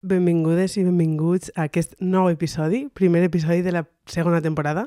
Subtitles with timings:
[0.00, 4.86] Benvingudes i benvinguts a aquest nou episodi, primer episodi de la segona temporada.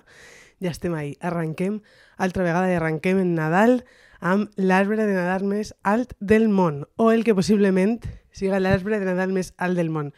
[0.58, 1.12] Ja estem ahí.
[1.21, 1.83] Arrenquem
[2.17, 3.84] altra vegada i arrenquem en Nadal
[4.26, 7.99] amb l'arbre de Nadal més alt del món, o el que possiblement
[8.34, 10.10] siga l'arbre de Nadal més alt del món,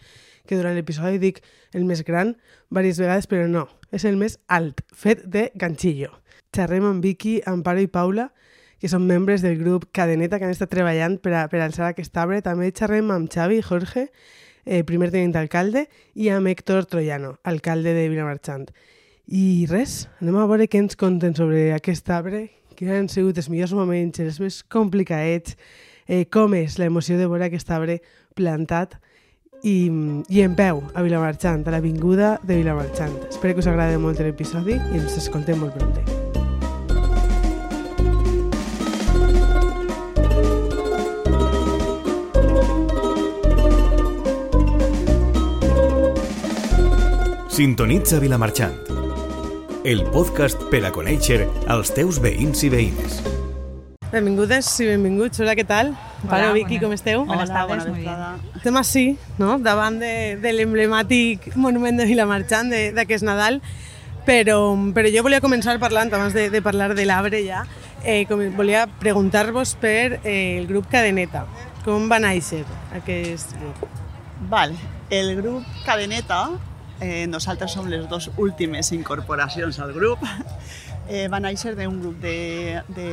[0.48, 1.44] que durant l'episodi dic
[1.76, 2.38] el més gran
[2.72, 6.14] diverses vegades, però no, és el més alt, fet de ganxillo.
[6.56, 8.30] Xerrem amb Vicky, Amparo i Paula,
[8.80, 12.16] que són membres del grup Cadeneta, que han estat treballant per, a, per alçar aquest
[12.16, 12.40] arbre.
[12.46, 14.08] També xerrem amb Xavi i Jorge,
[14.66, 18.68] eh, primer tenint alcalde, i amb Héctor Troyano, alcalde de Vilamarxant.
[19.26, 23.50] I res, anem a veure què ens conten sobre aquest arbre, que han sigut els
[23.50, 25.56] millors moments, els més complicats,
[26.08, 28.02] eh, com és l'emoció de veure aquest arbre
[28.36, 29.00] plantat
[29.64, 29.90] i,
[30.30, 33.16] i en peu a Vilamarxant, a l'avinguda de Vilamarxant.
[33.30, 36.45] Espero que us agradi molt l'episodi i ens escoltem molt prompte.
[47.56, 48.74] Sintonitza Vilamarxant,
[49.88, 53.22] el podcast per a conèixer els teus veïns i veïnes.
[54.12, 55.40] Benvingudes i benvinguts.
[55.40, 55.94] Hola, què tal?
[56.28, 57.24] Pare, Vicky, bona- com esteu?
[57.24, 58.12] Hola, tardes, bona muy bien.
[58.12, 58.58] vesprada.
[58.60, 59.06] Estem així,
[59.38, 59.58] no?
[59.60, 63.62] davant de, de l'emblemàtic monument de Vilamarxant de- d'aquest Nadal,
[64.28, 64.60] però,
[64.94, 67.64] però jo volia començar parlant, abans de, de parlar de l'arbre ja,
[68.04, 71.46] eh, com, volia preguntar-vos per eh, el grup Cadeneta.
[71.86, 72.66] Com va néixer
[73.00, 73.88] aquest grup?
[74.50, 74.76] Val,
[75.10, 76.50] el grup Cadeneta,
[77.00, 80.24] eh, nosaltres som les dues últimes incorporacions al grup,
[81.08, 83.10] eh, va néixer d'un grup de, de,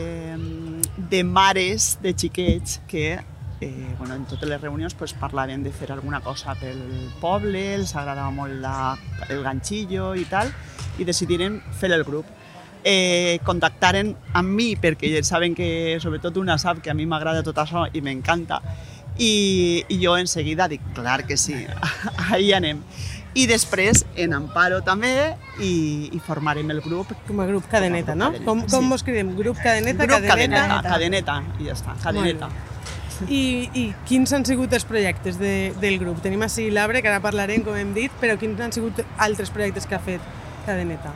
[1.11, 3.19] de mares, de xiquets, que
[3.63, 6.81] eh, bueno, en totes les reunions pues, parlaven de fer alguna cosa pel
[7.21, 8.95] poble, els agradava molt la,
[9.29, 10.51] el ganxillo i tal,
[10.99, 12.27] i decidiren fer el grup.
[12.83, 17.61] Eh, contactaren amb mi perquè saben que sobretot una sap que a mi m'agrada tot
[17.63, 18.59] això i m'encanta
[19.19, 21.55] i, i jo en seguida dic, clar que sí,
[22.31, 22.83] ahí anem.
[23.35, 25.13] I després en Amparo també
[25.65, 27.15] i, i formarem el grup.
[27.29, 28.33] Com a grup Cadeneta, no?
[28.33, 28.91] Cadeneta, Com, com sí.
[28.93, 29.33] vos cridem?
[29.39, 30.67] Grup Cadeneta, grup Cadeneta?
[30.67, 32.51] cadeneta, cadeneta, i ja està, cadeneta.
[33.29, 36.21] I, I quins han sigut els projectes de, del grup?
[36.25, 39.87] Tenim així l'arbre, que ara parlarem, com hem dit, però quins han sigut altres projectes
[39.87, 40.21] que ha fet
[40.67, 41.13] Cadeneta?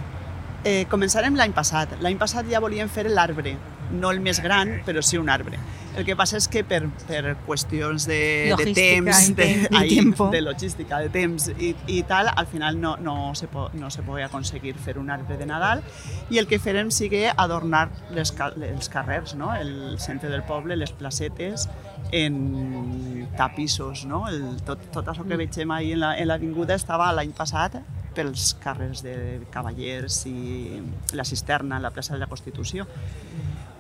[0.67, 1.97] Eh, començarem l'any passat.
[2.03, 3.57] L'any passat ja volíem fer l'arbre,
[3.91, 5.59] no el més gran, però sí un arbre.
[5.97, 10.27] El que passa és que per, per qüestions de, de temps, de, de- ahí, tiempo.
[10.31, 14.03] de logística, de temps i, i tal, al final no, no, se po, no se
[14.03, 15.81] podia aconseguir fer un arbre de Nadal
[16.29, 19.55] i el que farem sigui adornar les, els carrers, no?
[19.57, 21.67] el centre del poble, les placetes,
[22.13, 24.05] en tapissos.
[24.05, 24.27] No?
[24.29, 27.81] El, tot, tot això que veiem ahir en la- en l'avinguda estava l'any passat
[28.17, 29.17] pels carrers de
[29.53, 30.81] Cavallers i
[31.13, 32.87] la cisterna, la plaça de la Constitució.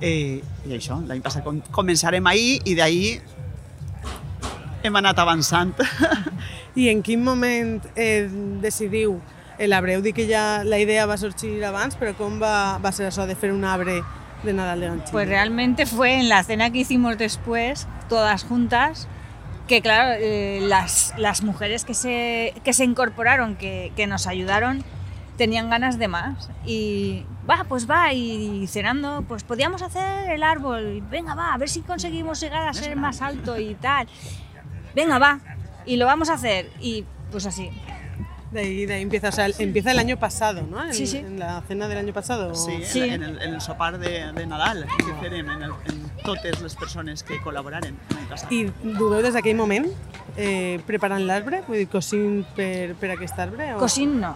[0.01, 3.21] Eh, I això, l'any passat com, començarem ahir i d'ahir
[4.85, 5.73] hem anat avançant.
[6.77, 8.29] I en quin moment eh,
[8.63, 9.17] decidiu
[9.59, 9.97] l'arbre?
[9.97, 13.27] Heu dit que ja la idea va sorgir abans, però com va, va ser això
[13.27, 14.03] de fer un arbre
[14.45, 15.13] de Nadal de Ganchillo?
[15.13, 19.09] Pues realmente fue en la cena que hicimos después, todas juntas,
[19.67, 24.85] que claro, eh, las, las mujeres que se, que se incorporaron, que, que nos ayudaron,
[25.37, 26.51] tenían ganas de más.
[26.65, 31.69] Y va, pues va, y cenando, pues podíamos hacer el árbol, venga, va, a ver
[31.69, 34.07] si conseguimos llegar a ser más alto y tal.
[34.95, 35.41] Venga, va,
[35.85, 36.71] y lo vamos a hacer.
[36.81, 37.71] Y pues así.
[38.53, 40.83] De ahí, de ahí empieza, o sea, empieza el año pasado, ¿no?
[40.83, 41.19] En, Sí, sí.
[41.19, 42.55] En la cena del año pasado.
[42.55, 43.01] Sí, Sí.
[43.03, 46.75] En, el, en el sopar de, de Nadal que farem en, el, en totes les
[46.77, 48.53] persones que col·laboraren l'any passat.
[48.55, 49.91] I dugueu des d'aquell moment
[50.39, 51.61] eh, preparant l'arbre?
[51.67, 53.75] Vull dir, cosint per, per aquest arbre?
[53.75, 53.79] O...
[53.83, 54.33] Cosín no.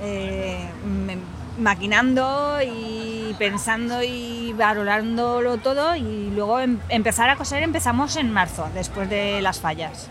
[0.00, 1.18] Eh, me-
[1.58, 8.68] maquinando y pensando y valorándolo todo y luego em- empezar a coser empezamos en marzo,
[8.74, 10.08] después de las fallas.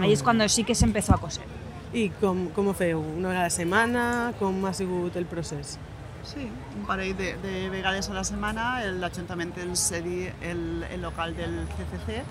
[0.00, 1.44] Ahí es cuando sí que se empezó a coser.
[1.92, 3.00] I com, com ho feu?
[3.00, 4.04] Una vegada a la setmana?
[4.38, 5.76] Com ha sigut el procés?
[6.24, 6.46] Sí,
[6.78, 11.66] un parell de, de vegades a la setmana l'Ajuntament ens cedi el, el local del
[11.74, 12.22] CCC,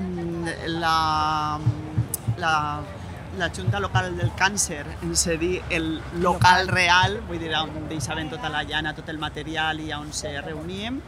[0.00, 0.48] mm,
[0.80, 1.60] la,
[2.40, 2.52] la,
[3.36, 8.48] la Junta Local del Càncer ens cedi el local real, vull dir, on deixaven tota
[8.48, 11.00] la llana, tot el material i on se reuníem,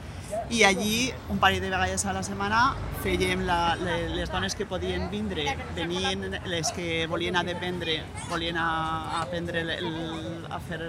[0.51, 2.61] i allí un parell de vegades a la setmana
[3.03, 8.57] fèiem la, le- les dones que podien vindre, venien les que volien a dependre, volien
[8.57, 8.69] a,
[9.17, 10.81] a aprendre el, a fer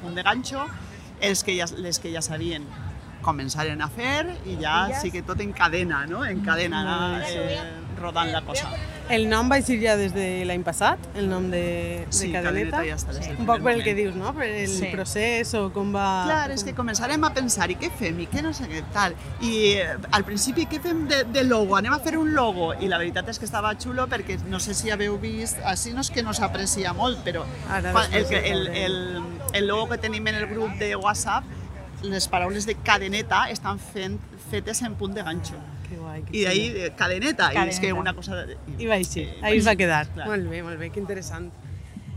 [0.00, 0.64] punt de ganxo,
[1.20, 2.64] els que ja, les que ja sabien
[3.24, 6.24] començaren a fer i ja sí que tot en cadena, no?
[6.28, 7.60] En cadena, eh,
[8.04, 8.68] rodant la cosa.
[9.12, 11.58] El nom va eixir ja des de l'any passat, el nom de,
[12.06, 12.78] de Sí, Cadeneta.
[12.78, 14.30] Cadeneta ja està des del Un poc primer per el que dius, no?
[14.36, 14.88] Per el Sí.
[14.92, 16.06] procés o com va...
[16.28, 19.12] Clar, és que començarem a pensar, i què fem, i què no sé què, tal.
[19.44, 19.52] I
[19.82, 21.76] eh, al principi, què fem de, de logo?
[21.76, 22.70] Anem a fer un logo?
[22.80, 26.00] I la veritat és que estava xulo perquè no sé si haveu vist, així no
[26.00, 28.98] és que no s'aprecia molt, però Ara quan- el, el, el,
[29.52, 31.44] el logo que tenim en el grup de WhatsApp,
[32.04, 34.18] les paraules de cadeneta estan fent,
[34.50, 35.54] fetes en punt de ganxo.
[35.88, 36.84] Que guai, que I d'ahí, xulo.
[36.86, 38.00] eh, cadeneta, i és que Cadeneta.
[38.00, 38.44] una cosa...
[38.46, 40.06] De, I va així, eh, ahí es va quedar.
[40.14, 40.26] Clar.
[40.28, 41.50] Molt bé, molt bé, que interessant.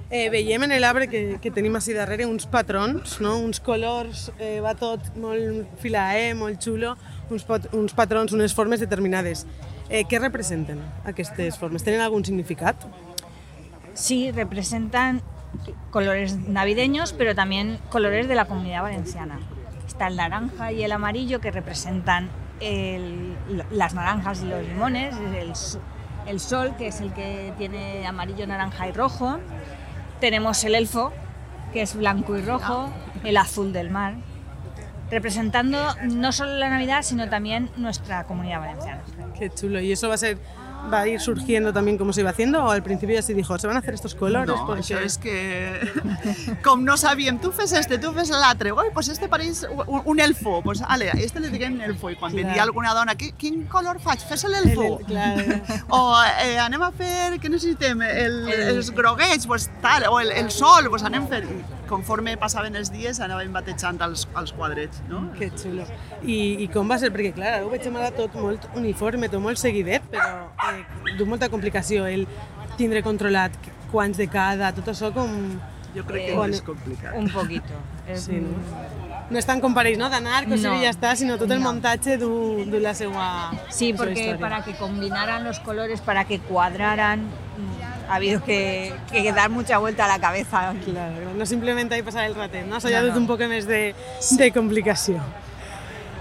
[0.09, 3.37] Eh, veiem en l'arbre que, que tenim així darrere uns patrons, no?
[3.43, 6.93] uns colors, eh, va tot molt filaer, molt xulo,
[7.29, 9.45] uns, pot, uns patrons, unes formes determinades.
[9.89, 11.83] Eh, què representen aquestes formes?
[11.83, 12.87] Tenen algun significat?
[13.93, 15.21] Sí, representan
[15.91, 19.39] colores navideños, pero también colores de la comunidad valenciana.
[19.87, 25.53] Está el naranja y el amarillo que representan las naranjas y los limones, el,
[26.27, 29.39] el sol que es el que tiene amarillo, naranja y rojo.
[30.19, 31.13] Tenemos el elfo
[31.73, 32.89] que es blanco y rojo,
[33.23, 34.15] el azul del mar,
[35.11, 39.01] representando no solo la Navidad sino también nuestra comunidad valenciana.
[39.37, 39.79] Qué chulo.
[39.79, 40.37] ¿Y eso va a ser,
[40.91, 42.63] va a ir surgiendo también como se iba haciendo?
[42.63, 44.47] ¿O al principio ya se dijo, se van a hacer estos colores?
[44.55, 44.81] No, porque...
[44.81, 45.81] això és que...
[46.63, 50.19] Com no sabíem, tu fes este, tu fes l'altre, oi, pues este pareix un, un
[50.19, 52.45] elfo, pues ale, a este li diguem elfo, i quan Clar.
[52.45, 54.19] venia alguna dona, "Qui- quin color faig?
[54.29, 54.99] Fes El- l'elfo.
[54.99, 55.43] el- claro.
[55.89, 58.01] O eh, anem a fer, què necessitem?
[58.01, 61.49] El, El- els groguets, pues, tal, o el, el sol, pues anem fent...
[61.87, 65.21] Conforme passaven els dies anàvem batejant els, els quadrets, no?
[65.37, 65.85] Que xulo.
[66.23, 67.11] I, I com va ser?
[67.15, 71.49] Perquè, clar, ho veig ara tot molt uniforme, tot molt seguidet, però eh, du molta
[71.49, 72.27] complicació el
[72.77, 73.55] tindre controlat
[73.91, 75.33] quants de cada, tot això com...
[75.95, 77.15] Jo crec que Eh, és complicat.
[77.17, 77.73] Un poquito.
[78.07, 78.57] Es- Sí, no?
[79.29, 80.07] No és tan com pareix, no?
[80.09, 80.75] D'anar, cosir No.
[80.77, 81.71] i ja està, sinó tot el No.
[81.73, 84.39] muntatge du, du la seva, Sí, porque història.
[84.39, 87.76] para que combinaran los colores, para que cuadraran, mm,
[88.07, 90.73] ha habido que, que dar mucha vuelta a la cabeza.
[90.85, 92.79] Claro, no simplement ahí passar el ratet, no?
[92.79, 93.17] Tot no.
[93.17, 93.93] un poc més de,
[94.37, 95.21] de complicació.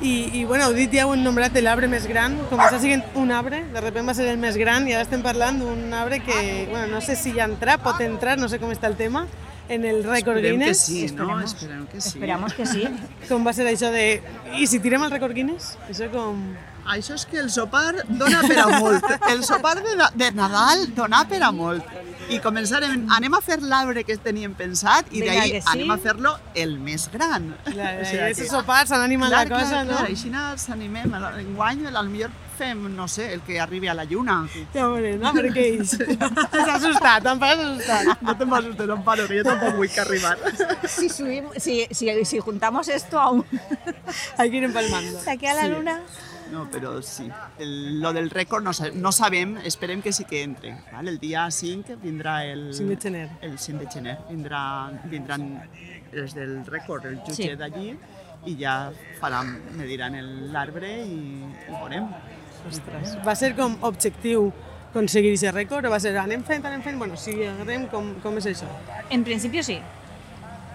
[0.00, 3.62] I, I, bueno, dit ja, heu nombrat l'arbre més gran, com està sent un arbre,
[3.72, 6.86] de sobte va ser el més gran i ara estem parlant d'un arbre que, bueno,
[6.90, 9.24] no sé si ja entra, pot entrar, no sé com està el tema,
[9.72, 10.84] en el rècord Esperem que Guinness.
[10.84, 11.40] sí, no?
[11.40, 12.08] Esperem que sí.
[12.08, 12.84] Esperamos que sí.
[13.28, 14.20] Com va ser això de...
[14.60, 15.78] I si tirem el rècord Guinness?
[15.88, 16.44] Això com...
[16.86, 19.04] Això és que el sopar dona per a molt.
[19.32, 21.84] El sopar de, de Nadal dona per a molt.
[22.30, 25.68] I començarem, anem a fer l'arbre que teníem pensat i d'ahir sí.
[25.70, 27.52] anem a fer-lo el més gran.
[27.68, 29.94] Clar, O o sigui sigui, que- sopar s'han animat la cosa, clar, no?
[30.00, 31.14] clar, així ens animem.
[31.44, 34.38] Enguany, potser fem, no sé, el que arribi a la lluna.
[34.72, 35.30] Ja veurem, no?
[35.36, 35.90] Per què ells?
[36.00, 38.22] S'ha assustat, em fas assustat.
[38.24, 40.38] No te m'assustes, Amparo, que jo tampoc vull que arribar.
[40.88, 43.44] Si, subimos, si, si, si juntamos esto aún
[44.38, 45.20] Hay que ir empalmando.
[45.20, 45.68] de aquí a la Sí.
[45.68, 46.00] luna,
[46.52, 47.28] No, però sí.
[47.58, 50.76] El, lo del rècord no, sa- no sabem, esperem que sí que entre.
[50.92, 51.08] Val?
[51.08, 52.72] El dia 5 vindrà el...
[52.74, 53.28] 5 de gener.
[53.40, 54.18] El 5 de gener.
[54.30, 54.60] Vindrà,
[55.10, 55.48] vindran
[56.12, 57.56] els del rècord, el jutge Sí.
[57.58, 57.96] d'allí,
[58.46, 62.06] i ja faran, mediran el- l'arbre i, i veurem.
[62.68, 63.16] Ostres.
[63.26, 64.52] Va ser com objectiu
[64.90, 66.96] aconseguir aquest rècord o va ser anem fent, anem fent?
[66.98, 68.66] Bueno, si agarrem, com, com és això?
[69.10, 69.80] en principio sí.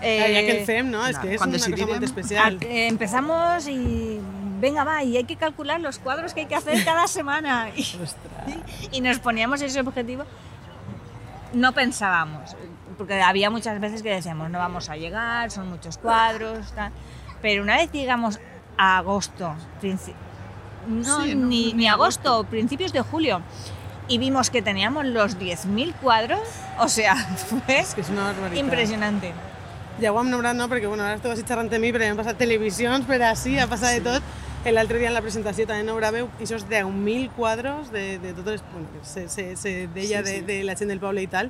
[0.01, 1.01] Eh, ja que el fem, no?
[1.01, 2.57] Clar, que és quan una cosa especial.
[2.61, 4.19] a- eh, empezamos y
[4.59, 7.69] venga va, y hay que calcular los cuadros que hay que hacer cada semana.
[8.91, 10.23] Y, y nos poníamos ese objetivo.
[11.53, 12.55] No pensábamos,
[12.97, 16.91] porque había muchas veces que decíamos, no vamos a llegar, son muchos cuadros, tal.
[17.41, 18.39] pero una vez llegamos
[18.77, 20.13] a agosto, princi-
[20.87, 23.41] no, Sí, no, ni, ni agosto, principios de julio,
[24.07, 26.39] y vimos que teníamos los 10.000 cuadros,
[26.79, 27.15] o sea,
[27.49, 27.59] fue
[27.93, 28.01] que
[28.59, 29.33] impresionante.
[29.99, 30.67] Ja ho hem nombrat, no?
[30.71, 33.67] Perquè bueno, ara esteu així xerrant amb mi, però hem passat televisions per així, ha
[33.69, 34.23] passat de tot.
[34.71, 38.63] L'altre dia en la presentació també nombràveu aquests 10.000 quadros de, de totes les...
[38.71, 40.41] Bueno, se, se, se deia Sí, sí.
[40.41, 41.49] de, de la gent del poble i tal.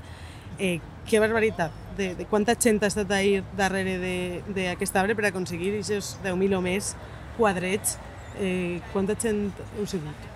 [0.59, 0.79] Eh,
[1.09, 1.71] que barbaritat.
[1.97, 6.55] De, de quanta gent ha estat ahir darrere de- d'aquest arbre per aconseguir aquests 10.000
[6.55, 6.93] o més
[7.37, 7.97] quadrets.
[8.39, 10.27] Eh, quanta gent heu sigut?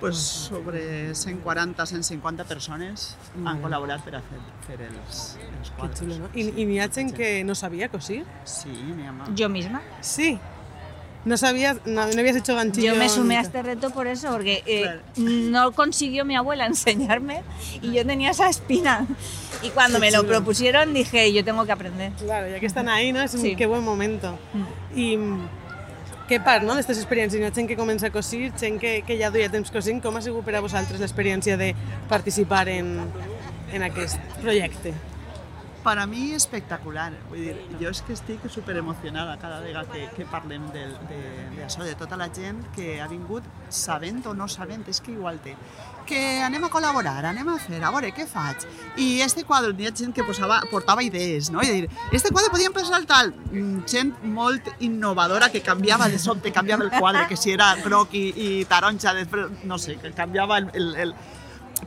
[0.00, 3.64] Pues sobre 140, 150 persones han Mm.
[3.64, 6.28] col·laborat per a fer, fer els, els Que xulo, no?
[6.34, 8.24] I, i n'hi ha gent que no sabia cosir?
[8.44, 8.68] Sí,
[9.06, 9.24] ha mà.
[9.34, 9.80] Yo misma.
[10.00, 10.38] Sí.
[11.24, 12.92] No sabías, no, no habías hecho ganchillo.
[12.92, 15.00] Yo me sumé a este reto por eso, porque eh, Claro.
[15.16, 17.42] no consiguió mi abuela enseñarme
[17.80, 19.06] y yo tenía esa espina.
[19.62, 22.12] Y cuando me lo propusieron dije, yo tengo que aprender.
[22.18, 23.22] Claro, ya que están ahí, ¿no?
[23.22, 23.56] Es un Sí.
[23.56, 24.36] qué buen momento.
[24.52, 24.94] Mm.
[26.24, 27.42] Què part, no?, d'aquestes experiències?
[27.42, 29.98] Hi ha gent que comença a cosir, gent que, que ja duia temps cosint.
[30.00, 31.74] Com ha sigut per a vosaltres l'experiència de
[32.08, 32.94] participar en,
[33.76, 34.94] en aquest projecte?
[35.84, 37.10] Per a mi espectacular.
[37.28, 41.20] Vull dir, jo és que estic super emocionada cada vegada que, que parlem del, de,
[41.58, 45.12] de això, de tota la gent que ha vingut sabent o no sabent, és que
[45.12, 45.52] igual té.
[46.04, 48.66] Que anem a col·laborar, anem a fer, a veure què faig.
[49.00, 51.62] I este quadre, hi ha gent que posava, portava idees, no?
[51.64, 53.32] I dir, este quadre podíem pensar el tal.
[53.52, 58.12] Mm, Gent molt innovadora que canviava de sobte, canviava el quadre, que si era groc
[58.20, 61.14] i, i taronja, després, no sé, que canviava el, el, el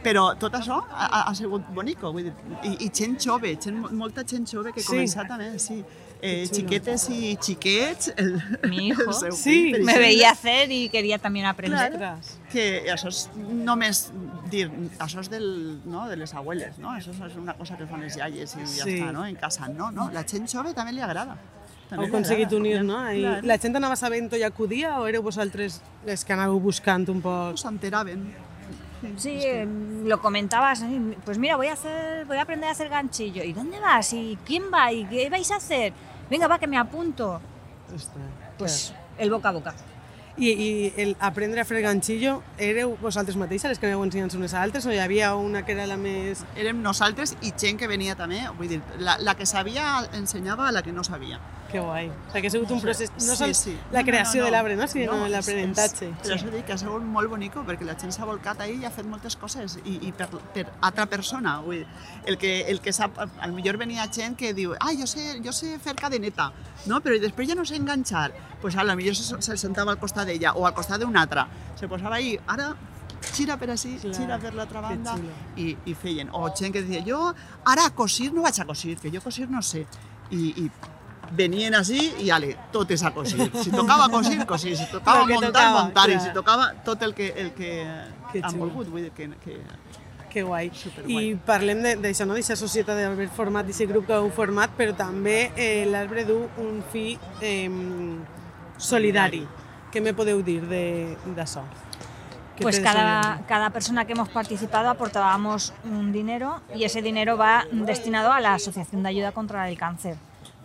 [0.03, 2.33] però tot això ha, ha sigut bonico, vull dir,
[2.65, 4.87] i, i gent jove, gent, molta gent jove que Sí.
[4.91, 5.79] comença també, sí,
[6.21, 6.55] eh, xulo.
[6.55, 9.03] xiquetes i xiquets, el, Mi hijo.
[9.25, 11.93] el Sí, Me veía hacer y quería también aprender.
[11.97, 12.19] Claro.
[12.51, 14.11] que això és només
[14.49, 14.69] dir,
[14.99, 16.91] això és del, no, de les abueles, no?
[16.95, 18.97] Això és una cosa que fan les iaies i ja Sí.
[18.99, 19.25] està, no?
[19.25, 21.35] En casa, no, no, la gent jove també li agrada.
[21.89, 22.97] També Heu aconseguit unir, no?
[23.11, 23.43] I Clar.
[23.45, 27.57] la gent anava sabent i acudia o éreu vosaltres les que anàveu buscant un poc?
[27.57, 28.25] S'enteraven.
[29.15, 29.67] Sí, eh,
[30.03, 33.43] lo comentabas, eh, pues mira, voy a hacer, voy a aprender a hacer ganchillo.
[33.43, 34.13] ¿Y dónde vas?
[34.13, 34.91] ¿Y quién va?
[34.91, 35.93] ¿Y qué vais a hacer?
[36.29, 37.39] Venga, va, que me apunto.
[38.57, 39.73] Pues el boca a boca.
[40.37, 44.53] I, I el aprendre a fer ganxillo, éreu vosaltres mateixes les que aneu ensenyant unes
[44.53, 46.43] a altres o hi havia una que era la més...
[46.53, 50.75] Érem nosaltres i gent que venia també, vull dir, la, la que sabia ensenyava a
[50.75, 51.41] la que no sabia.
[51.71, 52.05] Que guai.
[52.07, 53.73] O sigui, que ha sigut un procés, no Sí, sols sí.
[53.91, 54.55] la No, no, creació no, de no.
[54.55, 54.87] l'arbre, no?
[54.87, 56.07] sinó No, l'aprenentatge.
[56.23, 58.85] Per això dic que ha sigut molt bonico, perquè la gent s'ha volcat ahí i
[58.85, 61.57] ha fet moltes coses, i, i per, per altra persona.
[61.65, 61.83] Vull
[62.25, 65.51] el que, el que sap, al millor venia gent que diu, ah, jo sé, jo
[65.51, 66.51] sé fer cadeneta,
[66.85, 67.01] no?
[67.03, 68.31] però després ja no sé enganxar.
[68.61, 71.47] Pues a lo millor se, se sentava al costat d'ella o al costat d'una altra.
[71.75, 72.75] Se posava ahí, ara
[73.33, 75.17] gira per així, Clar, gira per l'altra banda
[75.57, 76.29] i, i feien.
[76.31, 77.33] O gent que deia, jo
[77.65, 79.85] ara a cosir no vaig a cosir, que jo cosir no sé.
[80.31, 80.71] I, i
[81.31, 83.49] venien així i ale, tot és a cosir.
[83.63, 84.75] Si tocava cosir, cosir.
[84.77, 86.09] Si tocava que muntar, tocava, muntar.
[86.09, 86.23] I clar.
[86.27, 87.71] si tocava tot el que, el que
[88.31, 88.87] Que han volgut.
[88.91, 89.61] Vull dir que, que
[90.29, 90.69] Que guai.
[90.75, 91.29] Superguai.
[91.31, 92.33] I parlem de- d'això, no?
[92.35, 96.83] d'aquesta societat d'haver format, d'aquest grup que heu format, però també eh, l'arbre du un
[96.91, 97.69] fi eh,
[98.77, 99.45] solidari.
[99.91, 101.63] Què me podeu dir de- d'això?
[102.59, 108.31] Pues cada, cada persona que hemos participado aportábamos un dinero y ese dinero va destinado
[108.31, 110.17] a la Asociación de Ayuda contra el Cáncer.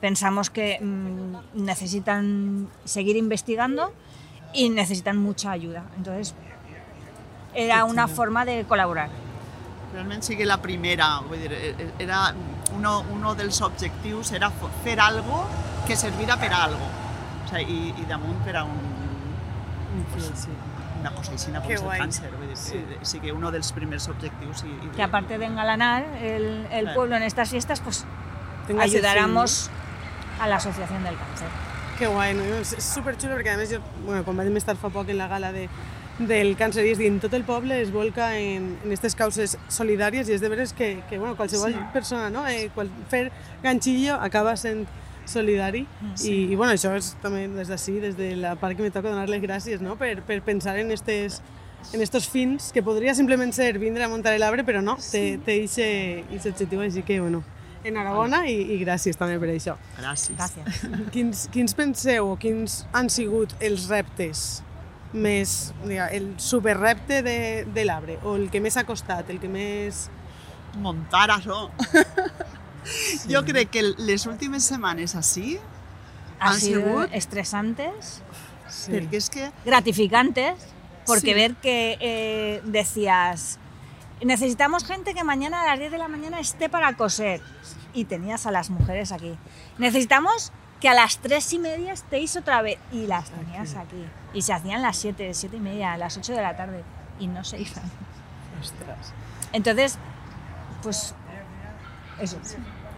[0.03, 3.93] Pensamos que mm, necesitan seguir investigando
[4.53, 5.85] y necesitan mucha ayuda.
[5.97, 6.35] Entonces,
[7.55, 9.09] era una forma de colaborar.
[9.93, 11.21] realment sigui la primera.
[11.29, 11.53] Vull dir,
[12.01, 12.35] era
[12.75, 14.49] uno, uno dels objectius era
[14.83, 15.45] fer algo
[15.87, 16.87] que servira per a algo.
[17.45, 18.81] O sigui, i, i damunt per a un,
[20.17, 20.49] Sí, sí.
[21.03, 22.31] una cosa així, com és el càncer.
[22.39, 22.81] Vull dir, Sí.
[22.81, 22.99] sí.
[23.13, 24.65] sigui uno dels primers objectius.
[24.65, 26.95] I, i Que aparte de engalanar el, el Claro.
[26.97, 28.07] pueblo en estas fiestas, pues
[28.67, 29.71] Tenga ese fin, ayudáramos
[30.43, 31.49] a la Asociación del Cáncer.
[31.99, 32.43] Que guai, no?
[32.59, 35.29] és, és superxulo perquè a més jo, bueno, quan vaig estar fa poc en la
[35.31, 35.69] gala de,
[36.19, 40.29] del càncer i és dient, tot el poble es volca en, en aquestes causes solidàries
[40.29, 41.85] i és de veres que, que bueno, qualsevol Sí.
[41.95, 42.43] persona, no?
[42.49, 43.31] Eh, qual, fer
[43.63, 44.87] ganxillo acaba sent
[45.31, 48.83] solidari Mm, i, i bueno, això és també des d'ací, des de la part que
[48.83, 49.95] me toca donar les gràcies no?
[49.97, 51.41] per, per pensar en estes
[51.95, 55.57] en estos fins que podria simplement ser vindre a muntar l'arbre, però no, té, té
[55.65, 55.87] ixe,
[56.31, 57.45] ixe objectiu, així que, bueno,
[57.85, 59.77] enhorabona i, i gràcies també per això.
[59.99, 60.37] Gràcies.
[60.37, 60.83] Gracias.
[61.15, 64.63] Quins, quins penseu o quins han sigut els reptes
[65.13, 69.49] més, diga, el superrepte de, de l'arbre o el que més ha costat, el que
[69.53, 70.07] més...
[70.81, 71.67] Muntar això.
[73.31, 75.59] Jo crec que les últimes setmanes així,
[76.41, 78.21] Ha Han sido sigut- estresantes,
[78.73, 78.91] Sí.
[78.91, 80.65] perquè és que gratificantes,
[81.07, 81.35] porque Sí.
[81.35, 83.59] ver que eh, decías,
[84.25, 87.41] necesitamos gente que mañana a las 10 de la mañana esté para coser.
[87.95, 89.35] Y tenías a las mujeres aquí.
[89.79, 92.79] Necesitamos que a las 3 y media estéis otra vez.
[92.91, 94.05] Y las tenías aquí.
[94.35, 96.83] Y se hacían las 7, 7 y media, las 8 de la tarde.
[97.19, 97.85] Y no se iban.
[98.61, 99.13] Ostres.
[99.53, 99.99] Entonces,
[100.83, 101.15] pues,
[102.21, 102.39] eso.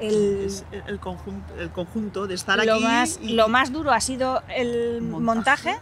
[0.00, 0.48] El,
[0.86, 4.42] el conjunto, el conjunto de estar lo, aquí más, i lo más duro ha sido
[4.48, 5.70] el Montaje.
[5.70, 5.74] montaje.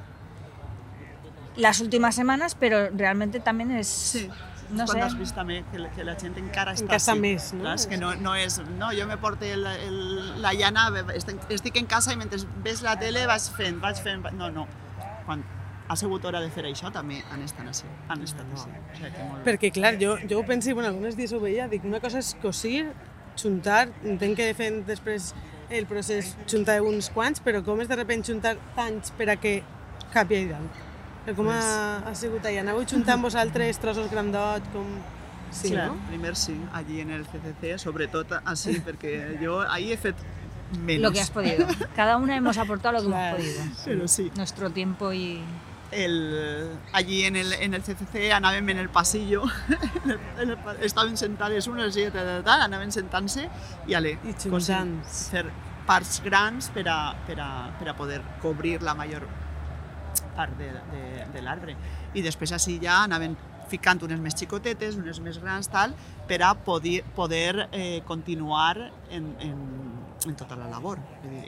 [1.57, 4.31] las últimas semanas, pero realmente también es, Sí.
[4.73, 7.23] No quan sé, has vist també que, que la gent encara està casa així.
[7.25, 7.63] més, no?
[7.65, 9.99] Clar, és que no, no és, no, jo me porte el, el,
[10.45, 14.51] la llana, estic, en casa i mentre ves la tele vaig fent, vaig fent, no,
[14.55, 14.67] no.
[15.27, 15.45] Quan
[15.89, 18.69] ha sigut hora de fer això també han estat així, han estat així.
[18.71, 19.43] O sigui que molt.
[19.47, 22.23] Perquè, clar, jo, jo ho penso, i bueno, alguns dies ho veia, dic, una cosa
[22.23, 22.87] és cosir,
[23.41, 25.33] juntar, entenc que fent després
[25.73, 29.61] el procés juntar uns quants, però com és de repente juntar tants per a que
[30.13, 30.81] capi allà dalt?
[31.37, 31.59] Com ha,
[32.09, 32.63] ha sigut allà?
[32.65, 34.87] Anàveu juntant vosaltres trossos grandot, com...
[35.53, 35.99] Sí, Clar, no?
[36.09, 40.17] Primer sí, allí en el CCC, sobretot així, perquè jo ahí he fet
[40.81, 41.03] menys.
[41.03, 41.67] lo que has podido.
[41.95, 43.37] Cada una hemos aportado lo que Claro.
[43.37, 43.75] hemos podido.
[43.85, 44.31] Però sí.
[44.35, 45.43] Nuestro tiempo y,
[45.93, 49.43] el, allí en el, en el CCC anàvem en el passillo,
[50.05, 53.45] en el, en el, pa- estaven sentades unes i tal, tal, anaven sentant-se
[53.87, 55.31] i ale, I cosint, juntant-se.
[55.37, 55.45] fer
[55.87, 56.99] parts grans per a,
[57.29, 59.29] per a, per a poder cobrir la major
[60.37, 61.77] part de, de, de l'arbre.
[62.15, 63.37] I després així ja anaven
[63.73, 65.95] ficant unes més xicotetes, unes més grans, tal,
[66.29, 69.57] per a poder, poder eh, continuar en, en,
[70.27, 70.99] en tota la labor.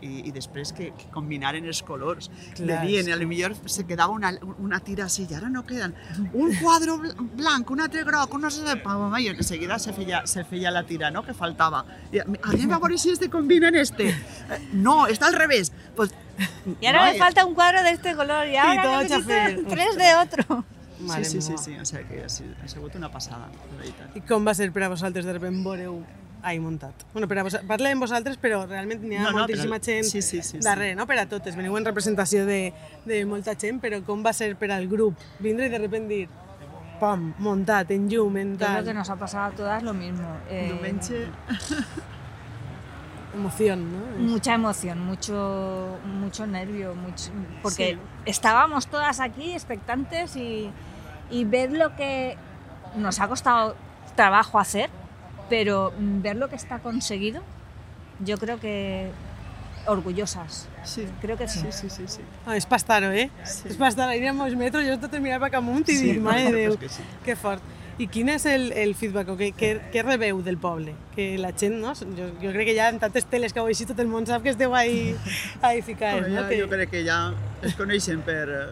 [0.01, 2.31] I, I després que, que combinaren els colors.
[2.57, 3.13] Clar, de sí.
[3.13, 5.93] a lo millor se quedava una, una tira així, i ara no queden
[6.33, 8.81] un quadre bl- blanc, un altre groc, un no sé què,
[9.21, 11.85] i de seguida se feia, se feia la tira, no?, que faltava.
[12.11, 14.09] I, anem a veure si este combina en este.
[14.09, 15.73] Eh, No, está al revés.
[15.95, 16.15] Pues,
[16.81, 19.63] Y ahora no, me falta un cuadro de este color y ahora todo necesito chafé.
[19.69, 20.65] tres de otro.
[21.01, 23.77] Mare sí, sí, sí, sí, o sigui que ha sigut, ha sigut una passada, de
[23.79, 24.17] veritat.
[24.17, 25.99] I com va ser per a vosaltres de repente veureu
[26.45, 26.95] ai, muntat?
[27.13, 30.05] Bueno, per a vos, parlem vosaltres, però realment n'hi ha No, no, moltíssima però- gent
[30.05, 30.59] sí, sí, sí, sí.
[30.65, 31.07] darrere, no?
[31.07, 31.57] Per a totes.
[31.57, 32.73] Veniu en representació de,
[33.05, 36.29] de molta gent, però com va ser per al grup vindre i de repente dir
[37.01, 39.93] pam, muntat, en llum, en Yo creo tal, que nos ha pasado a todas lo
[39.93, 40.29] mismo.
[40.49, 41.27] Eh, Diumenge,
[43.35, 43.99] emoción, ¿no?
[44.33, 47.31] Mucha emoción, mucho, mucho nervio, mucho,
[47.63, 47.99] porque Sí.
[48.27, 50.71] estábamos todas aquí expectantes y,
[51.31, 52.37] y ver lo que
[52.97, 53.77] nos ha costado
[54.17, 54.89] trabajo hacer,
[55.49, 57.43] pero ver lo que está conseguido,
[58.21, 59.11] yo creo que
[59.87, 60.69] orgullosas.
[60.85, 61.07] sí.
[61.21, 61.61] Creo que sí.
[61.61, 62.21] Sí, sí, sí, sí.
[62.47, 62.65] Ah, és
[63.13, 63.31] eh?
[63.45, 63.69] Sí.
[63.69, 66.31] És pastar, aniré a molts metres, jo tot mirar cap amunt i Sí, dir, no,
[66.31, 67.03] mare no, de Déu, és que sí.
[67.25, 67.63] que fort.
[67.99, 70.97] I quin és el, el feedback o què, què, què rebeu del poble?
[71.15, 71.93] Que la gent, no?
[71.95, 74.43] Jo, jo crec que ja en tantes teles que heu així tot el món sap
[74.43, 75.15] que esteu ahí,
[75.63, 76.49] ahí Bueno, no?
[76.49, 76.59] Que...
[76.61, 77.21] jo crec que ja
[77.63, 78.67] es coneixen per, eh,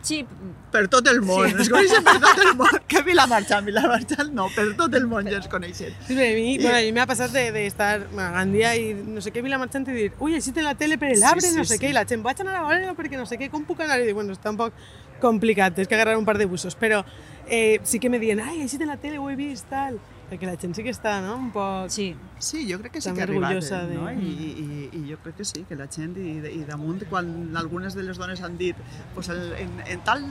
[0.00, 0.24] Sí,
[0.70, 4.68] per tot el món, es coneixen per tot el món, que Vilamarxant, Vilamarxant no, per
[4.78, 5.96] tot el món ja es coneixen.
[6.06, 8.92] Sí, bé, a mi, bueno, a mi m'ha passat d'estar de, estar a Gandia i
[8.94, 11.56] no sé què, Vilamarxant i dir ui, així té la tele per Sí, l'arbre, sí,
[11.56, 11.82] no sé sí.
[11.82, 13.98] què, i la gent vaig anar a veure perquè no sé què, com puc anar?
[13.98, 14.76] I dic, bueno, està un poc
[15.20, 17.02] complicat, és que agarrar un par de busos, però
[17.50, 19.98] eh, sí que me diuen, ai, així té la tele, ho he vist, tal,
[20.30, 21.88] perquè la gent sí que està, no?, un poc...
[21.92, 22.10] sí.
[22.38, 24.06] Sí, jo crec que sí que ha arribat, orgullosa eh, no?
[24.06, 27.32] de- I, i, i jo crec que sí, que la gent, i, i damunt, quan
[27.58, 28.76] algunes de les dones han dit
[29.14, 30.22] pues el, en, en tal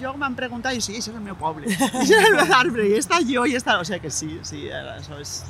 [0.00, 1.66] lloc m'han preguntat, i sí, això és el meu poble,
[2.02, 3.80] això és l'arbre, i està jo, i està...
[3.80, 5.40] O sigui que sí, sí, això és...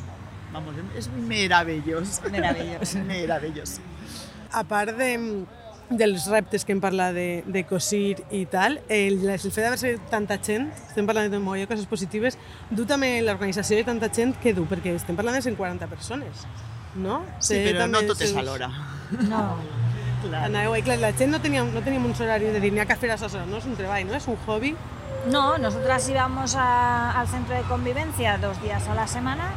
[0.50, 2.16] Vamos, és meravellós.
[2.30, 2.96] Meravellós.
[3.12, 3.76] meravellós.
[4.50, 5.10] A part de,
[5.90, 10.36] dels reptes que hem parlat de, de cosir i tal, el, el fet d'haver-se tanta
[10.38, 12.38] gent, estem parlant de molt de coses positives,
[12.70, 16.46] du també l'organització de tanta gent que du, perquè estem parlant de 140 persones,
[16.94, 17.24] no?
[17.42, 18.70] Sí, Té però també no els totes seus- alhora.
[19.26, 19.44] No.
[20.20, 20.42] Clar.
[20.50, 22.84] Anàveu, i clar, la gent no teníem, no teníem un horari de dir n'hi ha
[22.86, 24.74] que fer això, no és un treball, no és un hobby.
[25.32, 29.48] No, nosotras íbamos a- al centro de convivencia dos días a la semana,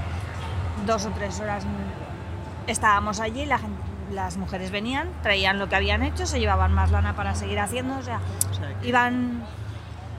[0.87, 1.63] dos o tres horas
[2.67, 3.72] estábamos allí, la gen-
[4.13, 7.97] las mujeres venían, traían lo que habían hecho, se llevaban más lana para seguir haciendo,
[7.97, 8.87] o sea, O que...
[8.87, 9.43] iban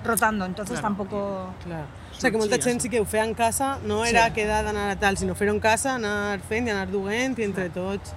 [0.04, 0.88] rotando, entonces Claro.
[0.96, 1.54] tampoco...
[1.64, 1.84] Clar.
[1.84, 4.32] O sigui que molta gent sí que ho feia en casa, no era Sí.
[4.34, 7.70] quedar d'anar a tal, sinó fer-ho en casa, anar fent i anar duent i entre
[7.70, 8.12] tots.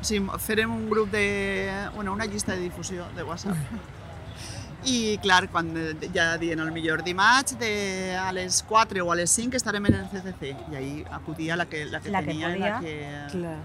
[0.00, 1.70] Sí, farem un grup de...
[1.94, 3.56] Bueno, una llista de difusió de WhatsApp.
[4.86, 5.70] I, clar, quan
[6.12, 9.94] ja dient el millor dimarts de, a les 4 o a les 5 estarem en
[9.94, 12.80] el CCC i ahí acudia la que, la que La que tenia la podia.
[12.80, 13.26] que...
[13.32, 13.56] Clar.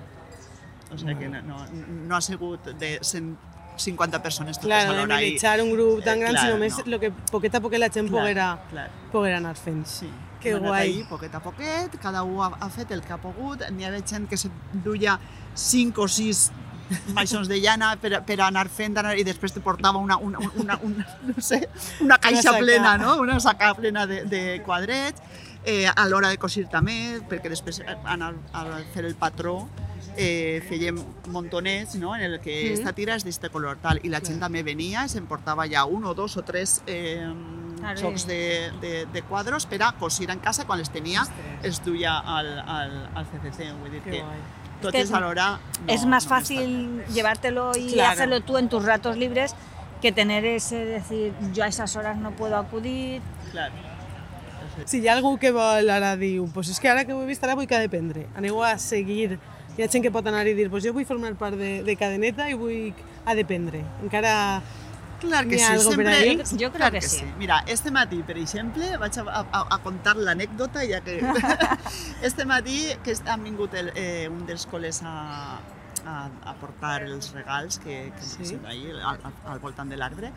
[0.92, 1.58] O sigui que no, no,
[2.08, 5.22] no ha sigut de 150 persones totes Clar, no alhora.
[5.24, 6.84] i- echar un grup tan Eh, gran, clar, sinó més no.
[6.88, 8.90] lo que poquet a poquet la gent Clar, poguera, clar.
[9.12, 9.86] poguera anar fent.
[9.86, 10.82] Sí, Que hem guai.
[10.88, 13.62] Ahí, poquet a poquet, cada un ha, ha fet el que ha pogut.
[13.72, 15.20] N'hi havia gent que se duia
[15.54, 16.52] 5 o 6
[17.14, 20.80] baixons de llana per, per anar fent anar, i després te portava una, una, una,
[20.82, 21.68] una, no sé,
[22.02, 22.58] una caixa saca.
[22.60, 23.18] plena, no?
[23.20, 25.22] una saca plena de, de quadrets.
[25.66, 29.68] Eh, a l'hora de cosir també, perquè després anar a fer el patró
[30.18, 32.16] eh, fèiem montonets no?
[32.16, 32.74] en el que Mm.
[32.74, 36.06] esta tira és d'este color tal, i la gent també venia i s'emportava ja un
[36.06, 37.28] o dos o tres eh,
[37.80, 37.98] Claro.
[37.98, 41.64] xocs de, de, de quadros per a cosir en casa quan les tenia Ostres.
[41.64, 44.38] els duia al, al, al CCC, vull dir Que que guai.
[44.82, 45.60] totes que alhora...
[45.88, 48.12] No, es más no fácil llevártelo y Claro.
[48.12, 49.56] hacerlo tú en tus ratos libres
[50.02, 53.22] que tener ese decir yo a esas horas no puedo acudir.
[53.48, 53.72] està- Clar.
[54.86, 57.26] Si hi ha algú que vol ara diu, pues és que ara que ho he
[57.28, 58.28] vist ara vull que ha d'aprendre.
[58.36, 59.38] Aneu a seguir.
[59.78, 61.96] Hi ha gent que pot anar i dir, pues jo vull formar part de, de
[61.96, 62.94] cadeneta i vull
[63.26, 63.84] ha d'aprendre.
[64.04, 64.62] Encara
[65.20, 66.14] Clar que ha sí, sempre...
[66.40, 67.26] Jo- jo crec clar que sí.
[67.38, 71.18] Mira, este matí, per exemple, vaig a, a, a contar l'anècdota, ja que...
[72.30, 75.60] este matí que han vingut el, eh, un dels col·les a,
[76.06, 78.46] a, a portar els regals que, que Sí.
[78.54, 78.60] sí.
[78.66, 80.32] ahí, al, al, al voltant de l'arbre,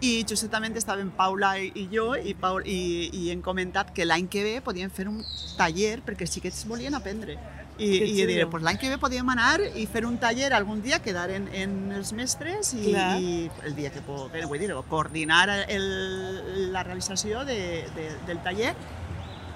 [0.00, 4.30] i justament estaven Paula i, i jo i, Paul, i, i hem comentat que l'any
[4.32, 5.18] que ve podíem fer un
[5.58, 7.34] taller perquè els xiquets volien aprendre
[7.80, 8.50] I, i diré, xulo.
[8.52, 11.92] pues l'any que ve podíem anar i fer un taller algun dia, quedar en, en
[11.96, 13.10] els mestres i, Clar.
[13.20, 17.60] i el dia que puguem, vull dir, coordinar el, la realització de,
[17.96, 18.74] de, del taller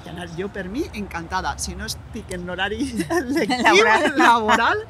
[0.05, 1.55] i anar jo per mi encantada.
[1.59, 2.81] Si no estic en l'horari
[3.39, 4.11] lectiu, Laboral.
[4.21, 4.85] laboral,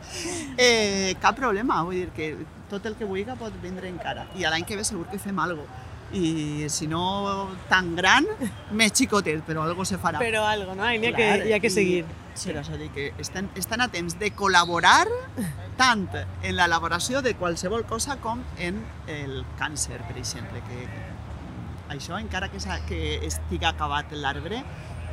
[0.58, 1.82] eh, cap problema.
[1.86, 2.30] Vull dir que
[2.70, 4.26] tot el que vulgui pot vindre encara.
[4.38, 5.90] I a l'any que ve segur que fem alguna cosa.
[6.14, 8.26] I si no tan gran,
[8.70, 10.20] més xicotet, però algo se farà.
[10.22, 10.86] Però algo, no?
[10.86, 12.04] Hi ha, Clar, que, hi ha que seguir.
[12.34, 12.50] Sí.
[12.50, 15.06] Per això dic que estan, estan a temps de col·laborar
[15.78, 16.08] tant
[16.42, 22.58] en l'elaboració de qualsevol cosa com en el càncer, per exemple, que això, encara que,
[22.88, 24.64] que estigui acabat l'arbre,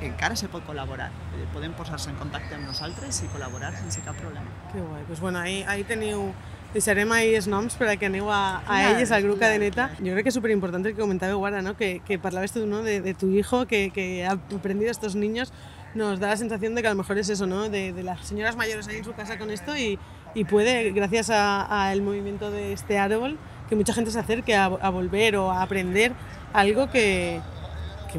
[0.02, 1.12] encara se pot col·laborar.
[1.38, 4.50] Eh, Podem posar-se en contacte amb nosaltres i col·laborar sense cap problema.
[4.72, 5.04] Que guai.
[5.06, 6.34] Pues bueno, ahí, ahí teniu...
[6.72, 9.90] Deixarem ahí els noms per a que aneu a, a elles, al grup Cadeneta.
[10.00, 11.76] Yo creo que es súper importante el que comentaba ahora, ¿no?
[11.76, 12.82] Que, que parlabas tú, ¿no?
[12.82, 15.52] De, de tu hijo que, que ha aprendido a estos niños.
[15.94, 17.70] Nos da la sensación de que a lo mejor es eso, ¿no?
[17.70, 20.00] De, las señoras mayores ahí en su casa con esto y,
[20.46, 25.52] puede, gracias al movimiento de este árbol, que mucha gente se acerque a, volver o
[25.52, 26.14] a aprender
[26.54, 27.42] algo que,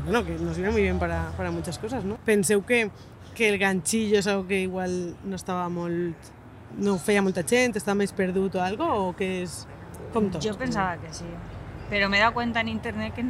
[0.04, 2.16] bueno, que nos viene muy bien para, muchas cosas, no?
[2.24, 2.90] Penseu que,
[3.34, 6.16] que el ganchillo és algo que igual no estava molt...
[6.76, 9.62] no ho feia molta gent, estava més perdut o algo, o que és
[10.12, 10.44] com tot?
[10.44, 11.28] Yo pensaba que sí.
[11.90, 13.24] Pero me he dado cuenta en internet que.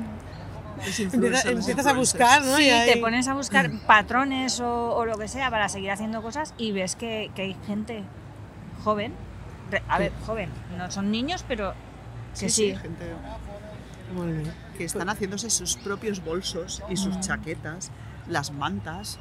[0.84, 2.56] Els Empieza- influencers, empiezas a buscar, ¿no?
[2.56, 5.90] Sí, Y ahí- te pones a buscar patrones o, o lo que sea para seguir
[5.90, 8.02] haciendo cosas y ves que, que hay gente
[8.84, 9.12] joven,
[9.88, 11.72] a ver, joven, no son niños, pero
[12.38, 12.74] que sí.
[12.76, 13.06] gente
[14.76, 17.90] que están haciéndose sus propios bolsos y sus chaquetas,
[18.28, 19.18] las mantas.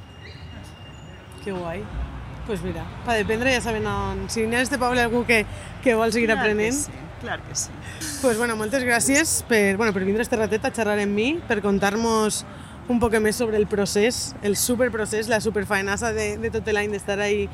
[1.43, 1.84] Que guai.
[2.45, 4.26] pues mira, per dependre ja saben on...
[4.30, 5.45] Si n'hi ha este poble algú que,
[5.84, 7.69] que vol seguir Clar que aprenent, sí, clar que sí.
[8.21, 11.62] pues bueno, moltes gràcies per, bueno, per vindre este ratet a xerrar amb mi, per
[11.63, 12.41] contar-nos
[12.91, 17.19] un poc més sobre el procés, el superprocés, la superfaenassa de, de tot l'any d'estar
[17.21, 17.45] ahí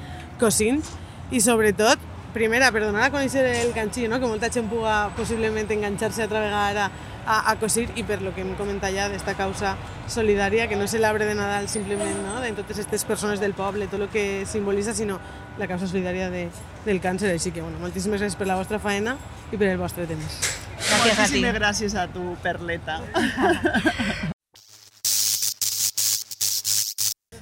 [0.41, 0.81] cosint
[1.29, 2.01] i sobretot,
[2.33, 4.21] primera, per donar a conèixer el ganxillo, no?
[4.21, 6.89] que molta gent puga possiblement enganxar-se altra vegada
[7.27, 9.75] a, a cosir i per lo que hem comentat ja d'esta causa
[10.09, 12.39] solidària, que no és l'arbre de Nadal simplement no?
[12.41, 15.19] de totes aquestes persones del poble, tot el que simbolitza, sinó
[15.59, 16.47] la causa solidària de,
[16.87, 17.33] del càncer.
[17.35, 19.17] Així que, bueno, moltíssimes gràcies per la vostra faena
[19.51, 20.39] i per el vostre temps.
[20.77, 21.19] Gràcies a ti.
[21.19, 23.01] Moltíssimes gràcies a tu, Perleta.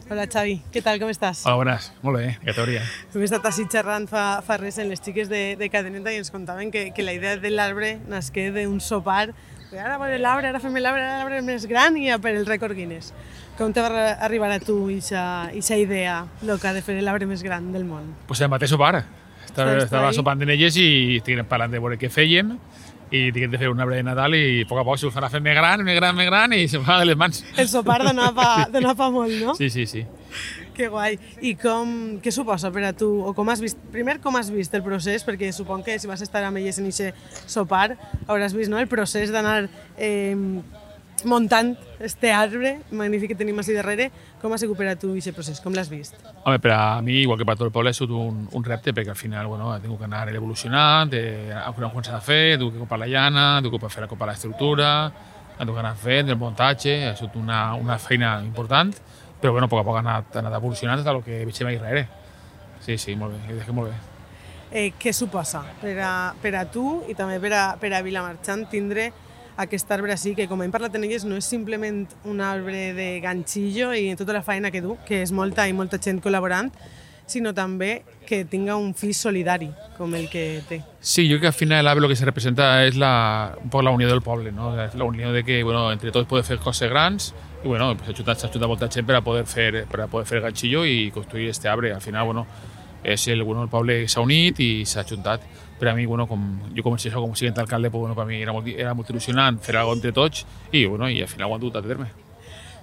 [0.06, 1.40] Hola Xavi, què tal, com estàs?
[1.50, 1.88] Hola, bones.
[2.06, 2.84] Molt bé, categoria.
[3.10, 6.30] Hem estat així xerrant fa, fa res en les xiques de, de Cadeneta i ens
[6.30, 9.32] contaven que, que la idea de l'arbre nasqué d'un sopar
[9.76, 12.46] de ara veure l'arbre, ara fem l'arbre, ara l'arbre més gran i a per el
[12.48, 13.12] rècord Guinness.
[13.60, 17.70] Com te va arri- arribar a tu aquesta idea loca de fer l'arbre més gran
[17.72, 18.10] del món?
[18.28, 19.04] Pues el mateix sopar.
[19.46, 22.50] Estava, estava sopant en elles i estiguem parlant de veure què fèiem
[23.16, 25.30] i tinguem de fer un arbre de Nadal i a poc a poc se'l farà
[25.32, 27.40] fer més gran, més gran, més gran i se fa de les mans.
[27.56, 29.56] El sopar donava donava molt, no?
[29.56, 30.04] Sí, sí, sí.
[30.76, 31.16] Que guai.
[31.42, 34.74] I com, què suposa per a tu, o com has vist, primer com has vist
[34.76, 37.94] el procés, perquè supon que si vas estar amb elles en aquest sopar,
[38.28, 38.82] hauràs vist no?
[38.82, 40.36] el procés d'anar eh,
[41.24, 44.10] muntant este arbre magnífic que tenim així darrere,
[44.42, 46.18] com ha sigut per a tu aquest procés, com l'has vist?
[46.44, 48.68] Home, per a mi, igual que per a tot el poble, ha sigut un, un
[48.68, 52.20] repte perquè al final bueno, he tingut que anar evolucionant, eh, a veure com s'ha
[52.20, 54.92] de fer, he tingut que comprar la llana, he tingut que fer la comprar l'estructura,
[55.56, 58.94] he tingut que anar fent el muntatge, ha sigut una, una feina important,
[59.46, 61.70] però bueno, a poc a poc ha anat, ha anat evolucionant tot el que veiem
[61.70, 62.08] ahí darrere.
[62.82, 64.00] Sí, sí, molt bé, dit que molt bé.
[64.76, 68.66] Eh, què suposa per a, per a tu i també per a, per a Vilamarxant
[68.72, 69.12] tindre
[69.62, 73.08] aquest arbre així, que com hem parlat en elles no és simplement un arbre de
[73.24, 76.74] ganxillo i tota la feina que du, que és molta i molta gent col·laborant,
[77.26, 80.82] sinó també que tinga un fi solidari com el que té.
[81.00, 83.70] Sí, yo creo que al final el AVE lo que se representa es la, un
[83.70, 84.76] poco la unión del pueblo, ¿no?
[84.76, 87.34] La unión de que, bueno, entre todos puede hacer cosas grandes
[87.64, 90.86] y, bueno, pues ajuda, ajuda molta gent para poder fer, para poder fer el ganchillo
[90.86, 91.94] y construir este arbre.
[91.94, 92.48] Al final, bueno,
[93.06, 95.46] és el, bueno, el poble s'ha unit i s'ha ajuntat.
[95.80, 96.42] Per a mi, bueno, com,
[96.74, 99.10] jo comencé això com a siguiente alcalde, pues, bueno, per mi era molt, era molt
[99.12, 102.08] il·lusionant fer alguna entre tots i, bueno, i al final ho han dut a terme.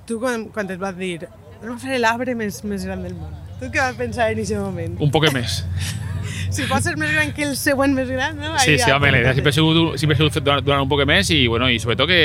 [0.06, 3.70] Tu, quan, quan et vas dir a fer l'arbre més, més gran del món, tu
[3.70, 4.96] què vas pensar en aquest moment?
[5.02, 5.62] Un poc més.
[6.52, 8.50] Si pot ser més gran que el següent més gran, no?
[8.60, 11.00] Sí, Ahí sí, home, la idea sempre ha sigut, sempre ha sigut donar un poc
[11.08, 12.18] més i, bueno, i sobretot que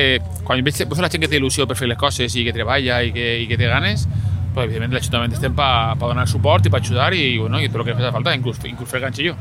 [0.43, 2.99] quan veig, veig la gent que té il·lusió per fer les coses i que treballa
[3.07, 4.03] i que, i que té ganes,
[4.51, 7.71] pues, evidentment l'Ajuntament estem per pa, pa donar suport i per ajudar i, bueno, i
[7.71, 9.37] tot el que faci falta, inclús, inclús fer ganxillo.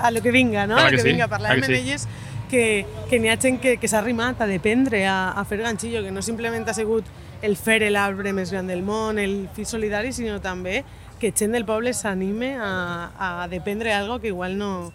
[0.00, 0.76] a lo que vinga, no?
[0.76, 1.72] Clar a lo que que sí, vinga, que amb sí.
[1.74, 2.08] elles
[2.48, 6.02] que, que n'hi ha gent que, que s'ha arrimat a dependre a, a fer ganxillo,
[6.02, 7.04] que no simplement ha sigut
[7.42, 10.82] el fer l'arbre més gran del món, el fi solidari, sinó també
[11.20, 13.10] que gent del poble s'anime a,
[13.42, 14.92] a dependre algo que igual no,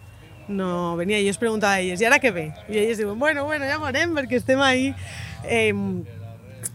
[0.48, 1.18] no venia.
[1.20, 2.48] I jo es preguntava a elles, i ara què ve?
[2.68, 4.92] I elles diuen, bueno, bueno, ja veurem, perquè estem ahí
[5.44, 5.72] eh,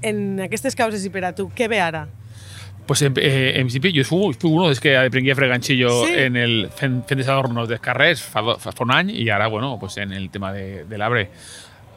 [0.01, 2.07] en aquestes causes i per a tu, què ve ara?
[2.87, 5.89] Pues en, eh, en principi jo fui, fui uno des que aprengué a fer ganxillo
[6.05, 6.13] Sí.
[6.23, 9.25] en el fent, fent dels adornos dels carrers fa, do- fa, fa un any i
[9.29, 11.29] ara, bueno, pues en el tema de, de l'arbre.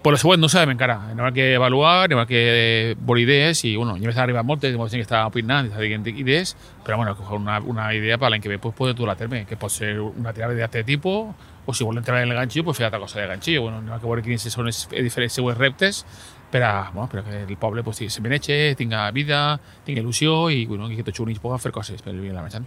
[0.00, 0.94] Per lo següent no sabem encara.
[1.10, 4.72] Anem a que avaluar, anem a que veure idees i, bueno, ja m'estan arribant moltes,
[4.80, 6.54] molta gent que està opinant, està dient idees,
[6.86, 9.60] però, bueno, una, una idea per l'any que ve pues, poder dur a terme, que
[9.60, 11.34] pot ser una tirada d'altre tipus,
[11.66, 13.66] o si volem treballar en el ganxillo, pues fer altra cosa de ganxillo.
[13.66, 16.06] Bueno, anem a veure quins són els diferents següents reptes
[16.50, 20.48] per a, bueno, per a que el poble pues, se beneche, tinga vida, tinga il·lusió
[20.48, 22.64] i, bueno, que tots units puguen fer coses pel bé de la merchant.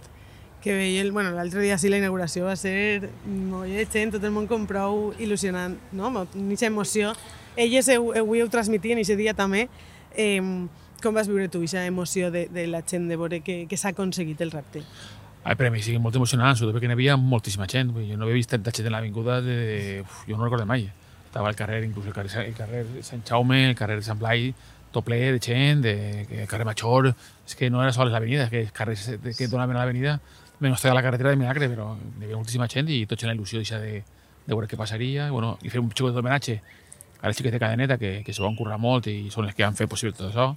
[0.64, 4.22] Que i el, bueno, l'altre dia sí la inauguració va ser molt de gent, tot
[4.24, 6.08] el món com prou il·lusionant, no?
[6.08, 7.12] Amb emoció.
[7.54, 9.66] Elles ho, ho, transmitien aquest dia també.
[10.16, 10.40] Eh,
[11.04, 13.92] com vas viure tu aquesta emoció de, de la gent de veure que, que s'ha
[13.92, 14.80] aconseguit el repte?
[15.44, 17.92] Ai, per a mi sí, molt emocionant, sobretot perquè n'hi havia moltíssima gent.
[17.92, 19.58] Jo no havia vist tanta gent en l'avinguda de...
[20.00, 20.86] Uf, jo no recordo mai.
[21.26, 24.54] Estava al carrer, inclús el carrer, el carrer Sant Jaume, el carrer de Sant Blai,
[24.94, 25.94] tot ple de gent, de,
[26.30, 27.12] de carrer Major...
[27.44, 29.02] És que no era sols l'avenida, és que els carrers
[29.36, 30.14] que donaven a l'avenida
[30.64, 33.36] menys estava la carretera de Milagre, però hi havia moltíssima gent i tots en la
[33.36, 34.00] il·lusió de,
[34.46, 35.28] de veure què passaria.
[35.28, 36.60] I, bueno, i fer un xicot d'homenatge
[37.20, 39.64] a les xiques de cadeneta, que, que s'ho van currar molt i són les que
[39.64, 40.54] han fet possible tot això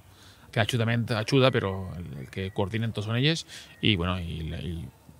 [0.52, 3.44] que ajudament ajuda, però el, el que coordinen tots són elles
[3.80, 4.74] i, bueno, i, i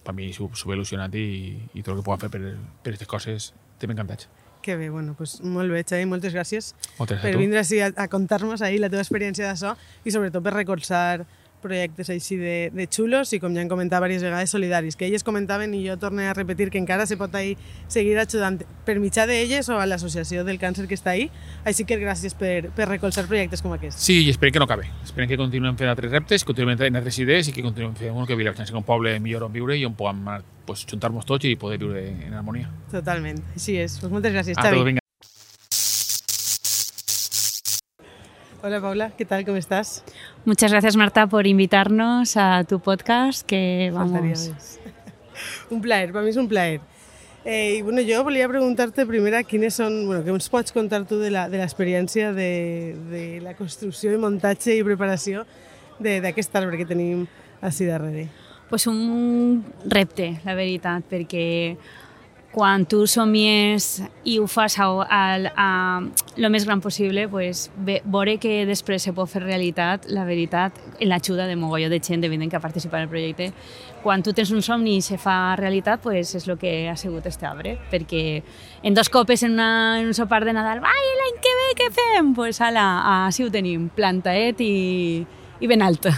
[0.04, 1.28] per mi s'ho il·lusionat i,
[1.74, 2.42] i tot el que puguem fer per,
[2.82, 4.28] per aquestes coses estem encantats.
[4.64, 7.92] Que bé, bueno, pues molt bé, Xavi, moltes gràcies Moltes per a vindre així a,
[7.94, 11.22] a contar-nos ahí la teva experiència d'això i sobretot per recolzar
[11.62, 15.24] projectes així de, de xulos i com ja hem comentat diverses vegades solidaris, que elles
[15.24, 17.56] comentaven i jo torne a repetir que encara se pot ahí
[17.88, 21.28] seguir ajudant per mitjà d'elles o a l'associació del càncer que està ahí,
[21.64, 23.98] així que gràcies per, per recolzar projectes com aquest.
[23.98, 24.86] Sí, i esperem que no acabe.
[25.04, 28.28] Esperem que continuem fent altres reptes, continuem fent altres idees i que continuem fent bueno,
[28.28, 30.24] que Vilamarxant sigui un poble millor on viure i on puguem
[30.68, 32.70] pues, juntar-nos tots i poder viure en harmonia.
[32.92, 33.98] Totalment, així és.
[34.02, 34.84] Pues moltes gràcies, Xavi.
[34.92, 35.07] vinga.
[38.62, 39.44] Hola, Paula, ¿qué tal?
[39.44, 40.02] ¿Cómo estás?
[40.44, 44.50] Muchas gracias Marta por invitarnos a tu podcast que vamos
[45.70, 46.80] un plaer, per mi és un plaer.
[47.44, 51.20] Eh, i bueno, jo volia preguntar-te primera quines són, bueno, què ens pots contar tu
[51.20, 55.44] de la- de l'experiència de, de la construcció i muntatge i preparació
[56.02, 57.26] de- d'aquest arbre que tenim
[57.62, 58.26] així darrere.
[58.68, 61.76] pues un repte, la veritat, perquè
[62.58, 65.20] quan tu somies i ho fas a, a,
[65.54, 70.24] a lo més gran possible, pues, ve, veure que després se pot fer realitat, la
[70.26, 73.46] veritat, en l'ajuda de mogolló de gent, evident, que ha participat en el projecte,
[74.02, 77.30] quan tu tens un somni i se fa realitat, pues, és el que ha sigut
[77.30, 78.42] este arbre, perquè
[78.82, 81.88] en dos copes en, una, en un sopar de Nadal, ai, l'any que ve què
[81.94, 82.34] fem?
[82.34, 82.88] Pues ala,
[83.28, 84.74] així ho tenim, plantaet i,
[85.62, 86.16] i ben alta.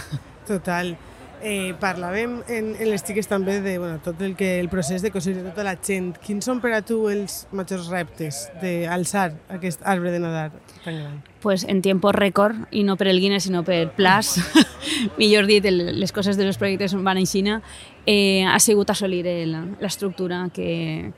[0.49, 0.95] Total.
[1.41, 5.09] Eh, parlàvem en, en les xiques també de bueno, tot el que el procés de
[5.09, 6.13] de tota la gent.
[6.21, 10.51] Quins són per a tu els majors reptes d'alçar aquest arbre de Nadal
[10.85, 11.21] tan gran?
[11.41, 14.39] pues en tiempo récord y no per el Guinness sino per Plus
[15.17, 17.61] millor dit el, les coses de los projectes van en Xina
[18.05, 19.25] eh, ha sigut assolir
[19.81, 21.11] l'estructura que,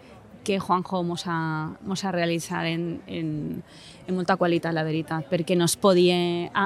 [0.43, 3.63] que Juanjo mos ha, mos ha realitzat en, en,
[4.07, 6.17] en molta qualitat, la veritat, perquè no es podia,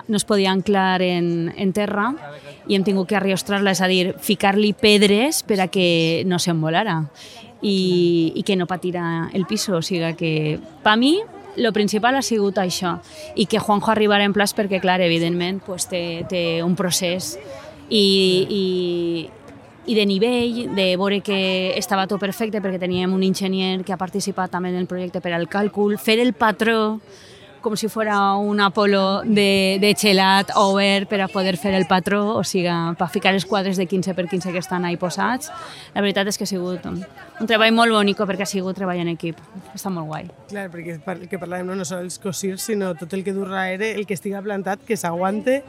[0.08, 2.10] no es podia anclar en, en terra
[2.68, 7.04] i hem tingut que arroostrar-la, és a dir, ficar-li pedres per a que no s'envolara
[7.62, 9.78] i, i que no patira el piso.
[9.78, 10.34] O sigui que,
[10.84, 11.18] per mi,
[11.58, 12.98] lo principal ha sigut això
[13.36, 17.36] i que Juanjo arribarà en plaç perquè, clar, evidentment, pues, té, té un procés
[17.90, 18.06] i,
[18.50, 19.30] i,
[19.88, 21.38] i de nivell, de veure que
[21.80, 25.32] estava tot perfecte perquè teníem un enginyer que ha participat també en el projecte per
[25.34, 27.00] al càlcul, fer el patró
[27.68, 32.22] com si fuera un Apolo de, de gelat obert per a poder fer el patró,
[32.40, 35.52] o sigui, per ficar els quadres de 15 per 15 que estan ahí posats.
[35.94, 37.02] La veritat és que ha sigut un,
[37.42, 39.40] un treball molt bonic perquè ha sigut treball en equip.
[39.76, 40.30] Està molt guai.
[40.50, 43.92] Clar, perquè el que parlàvem no, no sols cosir, sinó tot el que du darrere,
[43.98, 45.62] el que estiga plantat, que s'aguante,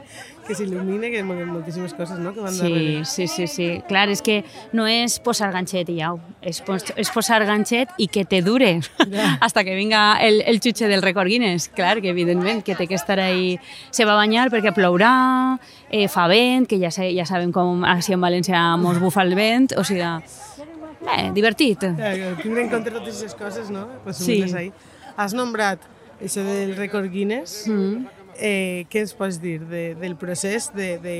[0.47, 2.33] que s'il·lumine, que mol- moltíssimes coses no?
[2.33, 3.05] que van Sí, darrere.
[3.05, 3.67] sí, sí, sí.
[3.87, 8.07] Clar, és que no és posar ganxet i au, és, pos, és posar ganxet i
[8.07, 9.37] que te dure Ja.
[9.41, 11.69] hasta que vinga el, el xutxe del record Guinness.
[11.73, 13.57] Clar, que evidentment que té que estar ahí...
[13.91, 15.57] Se va banyar perquè plourà,
[15.89, 19.33] eh, fa vent, que ja, sa- ja sabem com així en València mos bufa el
[19.35, 21.83] vent, o sigui, eh, divertit.
[21.97, 23.87] Ja, tindre en compte totes aquestes coses, no?
[24.03, 24.43] Pues Sí.
[24.47, 24.55] sí.
[24.55, 24.71] ahí.
[25.17, 25.79] Has nombrat
[26.21, 27.65] això del rècord Guinness.
[27.67, 28.05] Mm.
[28.41, 31.15] Eh, què ens pots dir de, del procés, de, de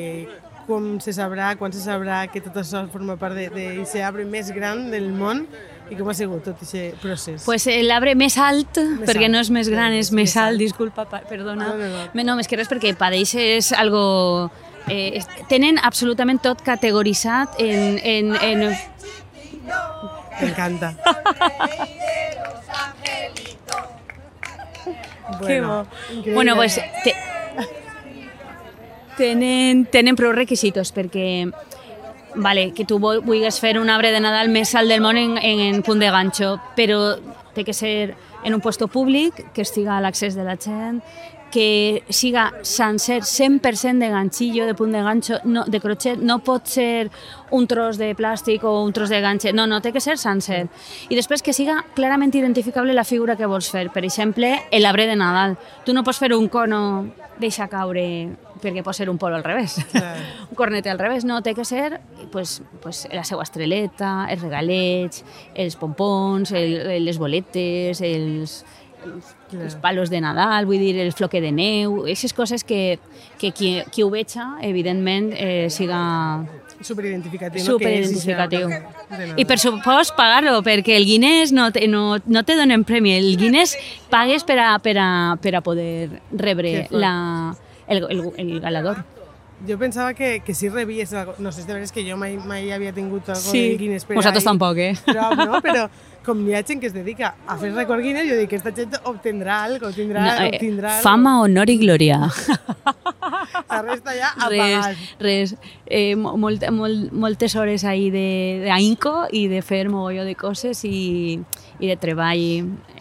[0.70, 4.86] com se sabrà, quan se sabrà que tot això forma part d'aquest arbre més gran
[4.94, 5.42] del món
[5.90, 7.44] i com ha sigut tot aquest procés?
[7.46, 9.34] Pues l'arbre més alt, perquè alt.
[9.34, 10.60] no és més gran, és És més més alt, alt.
[10.60, 11.68] disculpa, pa- perdona.
[11.70, 12.04] No, no, no.
[12.14, 12.94] Me- No, més que res perquè
[13.36, 14.52] és algo...
[14.90, 18.78] Eh, tenen absolutament tot categoritzat en, en, en,
[20.42, 20.96] M'encanta.
[25.34, 26.34] Increïble.
[26.34, 27.16] Bueno, pues te-
[29.18, 31.50] tenen, tenen prou requisitos perquè
[32.36, 35.66] vale, que tu vulguis fer un arbre de Nadal més alt del món en, en,
[35.70, 37.18] en punt de ganxo, però
[37.56, 41.02] té que ser en un puesto públic, que estiga a l'accés de la gent,
[41.50, 46.68] que siga sencer 100% de ganxillo, de punt de ganxo, no, de crochet, no pot
[46.70, 47.10] ser
[47.52, 50.68] un tros de plàstic o un tros de ganxet, no, no, té que ser sencer.
[51.10, 53.90] I després que siga clarament identificable la figura que vols fer.
[53.90, 55.58] Per exemple, l'arbre de Nadal.
[55.86, 58.06] Tu no pots fer un cono deixa caure
[58.62, 59.78] perquè pot ser un polo al revés.
[59.92, 60.16] Clar.
[60.50, 62.00] un cornet al revés, no, té que ser
[62.32, 65.24] pues, pues, la seva estreleta, els regalets,
[65.56, 68.64] els pompons, el, les boletes, els,
[69.06, 73.00] els, els palos de Nadal, vull dir, el floque de neu, aquestes coses que,
[73.40, 76.02] que qui, qui ho veja, evidentment, eh, siga
[76.82, 77.60] Superidentificatiu.
[77.60, 77.74] no?
[77.74, 78.70] Superidentificatiu.
[78.70, 83.12] de I per supost pagar-lo, perquè el Guinness no te, no, no te donen premi,
[83.18, 83.76] el Guinness
[84.10, 85.10] pagues per a, per a,
[85.42, 87.12] per a poder rebre la,
[87.90, 89.04] el, el, el galador.
[89.68, 92.94] Jo pensava que, que si rebies no sé, de veres que jo mai, mai havia
[92.96, 94.52] tingut algo Sí, de Guinness per vosaltres ahí.
[94.54, 94.94] tampoc, eh?
[95.06, 95.90] Però, no, però
[96.24, 98.72] com hi ha gent que es dedica a fer record Guinness, jo dic que esta
[98.72, 101.04] gent obtendrà algo, tindrà, No, eh, obtindrà algo.
[101.04, 102.22] fama, honor i glòria.
[103.70, 104.96] La resta ja a res, pagar.
[105.20, 105.56] res.
[105.88, 110.36] Eh, mo- molt, molt, moltes hores ahí de, de ahínco i de fer mogolló de
[110.36, 111.40] coses i,
[111.80, 112.46] i de treball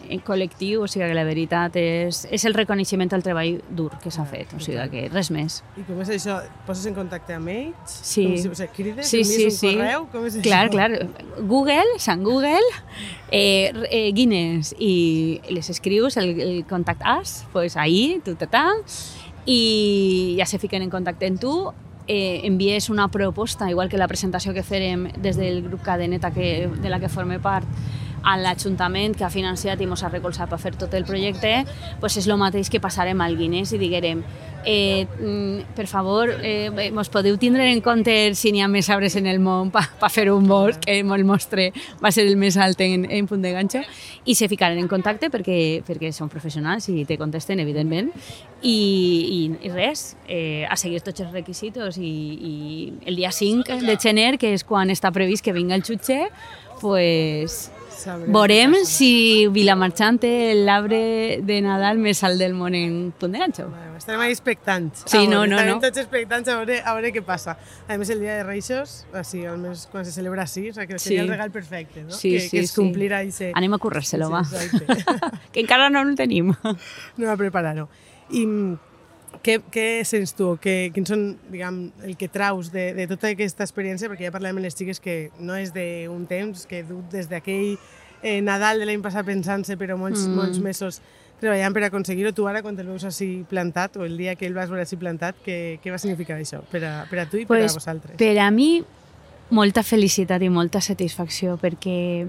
[0.09, 4.11] en col·lectiu, o sigui que la veritat és, és el reconeixement al treball dur que
[4.13, 5.59] s'ha fet, o sigui que res més.
[5.79, 6.39] I com és això?
[6.67, 7.97] Poses en contacte amb ells?
[8.01, 8.25] Sí.
[8.25, 9.11] Com si, o sigui, crides?
[9.11, 9.73] Sí, sí, un sí.
[9.77, 10.07] correu?
[10.13, 10.75] Com és Clar, això?
[10.75, 11.43] clar.
[11.49, 12.73] Google, Sant Google,
[13.31, 18.65] eh, eh, Guinness, i les escrius, el, el contact us, pues ahí, tu, ta, ta,
[19.45, 21.53] i ja se fiquen en contacte amb tu,
[22.09, 26.67] eh, envies una proposta, igual que la presentació que farem des del grup Cadeneta que,
[26.67, 27.67] de la que forme part,
[28.37, 31.63] l'Ajuntament que ha financiat i ens ha recolzat per fer tot el projecte,
[31.99, 34.23] pues és el mateix que passarem al Guinness i diguerem
[34.65, 39.15] eh, mm, per favor, eh, mos podeu tindre en compte si n'hi ha més arbres
[39.15, 41.71] en el món per pa fer un bosc que el mostre
[42.03, 43.81] va ser el més alt en, en punt de ganxo
[44.25, 48.11] i se ficaran en contacte perquè, perquè són professionals i te contesten, evidentment
[48.61, 52.55] i, i, i res, eh, a seguir tots els requisitos i, i
[53.07, 56.27] el dia 5 de gener, que és quan està previst que vinga el jutge,
[56.81, 59.47] pues, Sabrem veurem si
[60.19, 63.67] té l'arbre de Nadal més alt del món en punt de ganxo.
[63.69, 65.03] Bueno, estarem ahí expectants.
[65.05, 65.81] Sí, A no, veure, no, estarem no.
[65.81, 67.57] tots expectants a veure, a veure què passa.
[67.87, 70.99] A més, el dia de Reixos, així, almenys quan se celebra així, o sigui, que
[70.99, 71.23] seria Sí.
[71.25, 72.11] el regal perfecte, no?
[72.11, 72.81] Sí, que, sí, que es sí.
[72.81, 73.51] complirà i se...
[73.55, 74.43] Anem a currar-se-lo, va.
[74.45, 75.39] Sí, exacte.
[75.53, 76.53] que encara no el tenim.
[77.17, 77.89] no a preparar-ho.
[78.31, 78.88] I mm,
[79.43, 80.53] què, què sents tu?
[80.61, 84.09] Què, quins són, diguem, el que traus de, de tota aquesta experiència?
[84.11, 87.77] Perquè ja parlem amb les xiques que no és d'un temps, que du des d'aquell
[88.21, 90.35] eh, Nadal de l'any passat pensant-se, però molts, mm.
[90.35, 91.01] molts mesos
[91.39, 92.33] treballant per aconseguir-ho.
[92.35, 94.99] Tu ara, quan el veus així plantat, o el dia que el vas veure així
[94.99, 97.79] plantat, què, què va significar això per a, per a tu i per Pues, a
[97.79, 98.17] vosaltres?
[98.19, 98.83] per a mi,
[99.55, 102.27] molta felicitat i molta satisfacció, perquè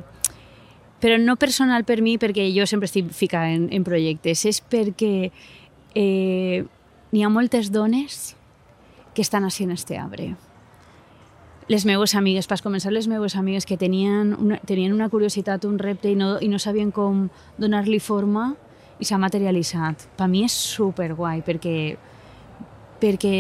[1.01, 5.31] però no personal per mi, perquè jo sempre estic ficada en, en projectes, és perquè
[5.97, 6.65] eh,
[7.11, 8.37] n'hi ha moltes dones
[9.15, 10.37] que estan haciendo este arbre.
[11.69, 15.79] Les meues amigues, pas començar les meues amigues que tenien una, tenien una curiositat, un
[15.79, 18.55] repte i no, i no sabien com donar-li forma
[18.99, 20.09] i s'ha materialitzat.
[20.19, 21.77] Per mi és superguai perquè,
[23.03, 23.35] perquè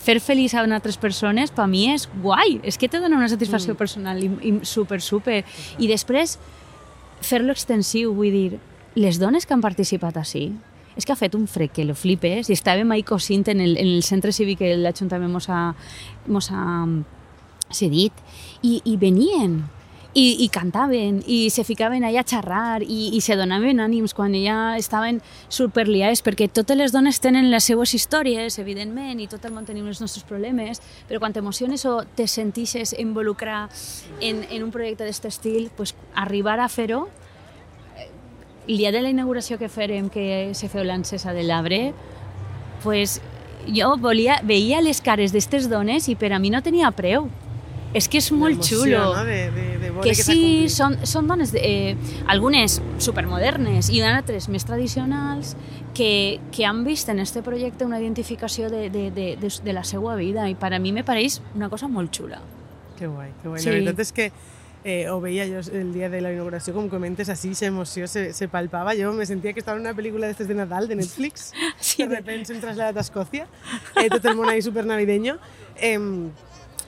[0.00, 3.74] fer feliç a altres persones per mi és guai, és que te dona una satisfacció
[3.74, 3.80] mm.
[3.80, 5.42] personal i, i super, super.
[5.78, 6.38] I després
[7.20, 8.60] fer-lo extensiu, vull dir,
[8.96, 10.50] les dones que han participat així,
[11.00, 12.50] és que ha fet un fred que lo flipes.
[12.50, 15.70] I estàvem ahí cosint en el, en el centre cívic que l'Ajuntament mos ha,
[16.28, 16.62] mos ha
[17.74, 18.12] cedit
[18.66, 19.60] i, i venien
[20.14, 24.34] i, i cantaven i se ficaven allà a xerrar i, i se donaven ànims quan
[24.34, 29.54] ja estaven superliades perquè totes les dones tenen les seues històries, evidentment, i tot el
[29.54, 33.68] món tenim els nostres problemes, però quan t'emociones o te sentixes involucrar
[34.20, 37.06] en, en un projecte d'aquest estil, pues, arribar a fer-ho
[38.70, 41.80] el dia de la inauguració que farem, que se feu l'encesa de l'arbre,
[42.84, 43.18] pues,
[43.66, 47.26] jo volia, veia les cares d'aquestes dones i per a mi no tenia preu.
[47.90, 49.00] És que és molt xulo.
[49.16, 49.24] No?
[49.26, 51.96] De, de, de Que que sí, són, són dones, eh,
[52.30, 55.56] algunes supermodernes i altres més tradicionals
[55.92, 59.82] que, que han vist en este projecte una identificació de, de, de, de, de la
[59.82, 62.38] seva vida i per a mi me pareix una cosa molt xula.
[62.96, 63.58] Que guai, que guai.
[63.58, 63.66] Sí.
[63.66, 64.30] La veritat és que
[64.84, 68.48] eh, ho veia jo el dia de la inauguració, com comentes, així, emoció se, se
[68.48, 68.94] palpava.
[68.96, 71.52] Jo me sentia que estava en una pel·lícula d'estes de Nadal, de Netflix.
[71.80, 73.46] Sí, de repente s'hem traslladat a Escòcia,
[73.96, 75.38] eh, tot el món ahí super navideño.
[75.80, 75.98] Eh,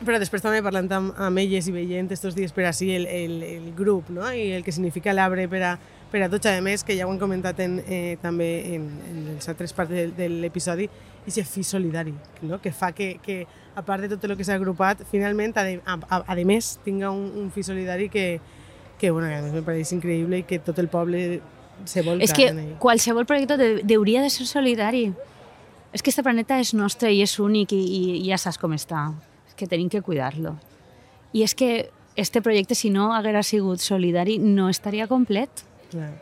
[0.03, 3.35] però després també parlant amb, amb elles i veient estos dies per així el, el,
[3.47, 4.27] el grup no?
[4.35, 5.73] i el que significa l'arbre per, a,
[6.11, 6.49] per a tots.
[6.51, 9.93] A més, que ja ho hem comentat en, eh, també en, en les altres parts
[9.93, 10.89] de, de l'episodi,
[11.23, 12.59] i aquest fi solidari, no?
[12.63, 13.45] que fa que, que,
[13.75, 17.11] a part de tot el que s'ha agrupat, finalment, a, a, a, a més, tinga
[17.11, 18.41] un, un fi solidari que,
[18.99, 21.41] que, bueno, que a més me pareix increïble i que tot el poble
[21.85, 22.75] se volca És que en ell.
[22.79, 25.13] qualsevol projecte de, hauria de ser solidari.
[25.93, 28.73] És que este planeta és nostre i és únic i, i, i ja saps com
[28.77, 29.11] està.
[29.49, 30.55] És que tenim que cuidar-lo.
[31.33, 35.65] I és que este projecte, si no haguera sigut solidari, no estaria complet.
[35.91, 36.13] Clar.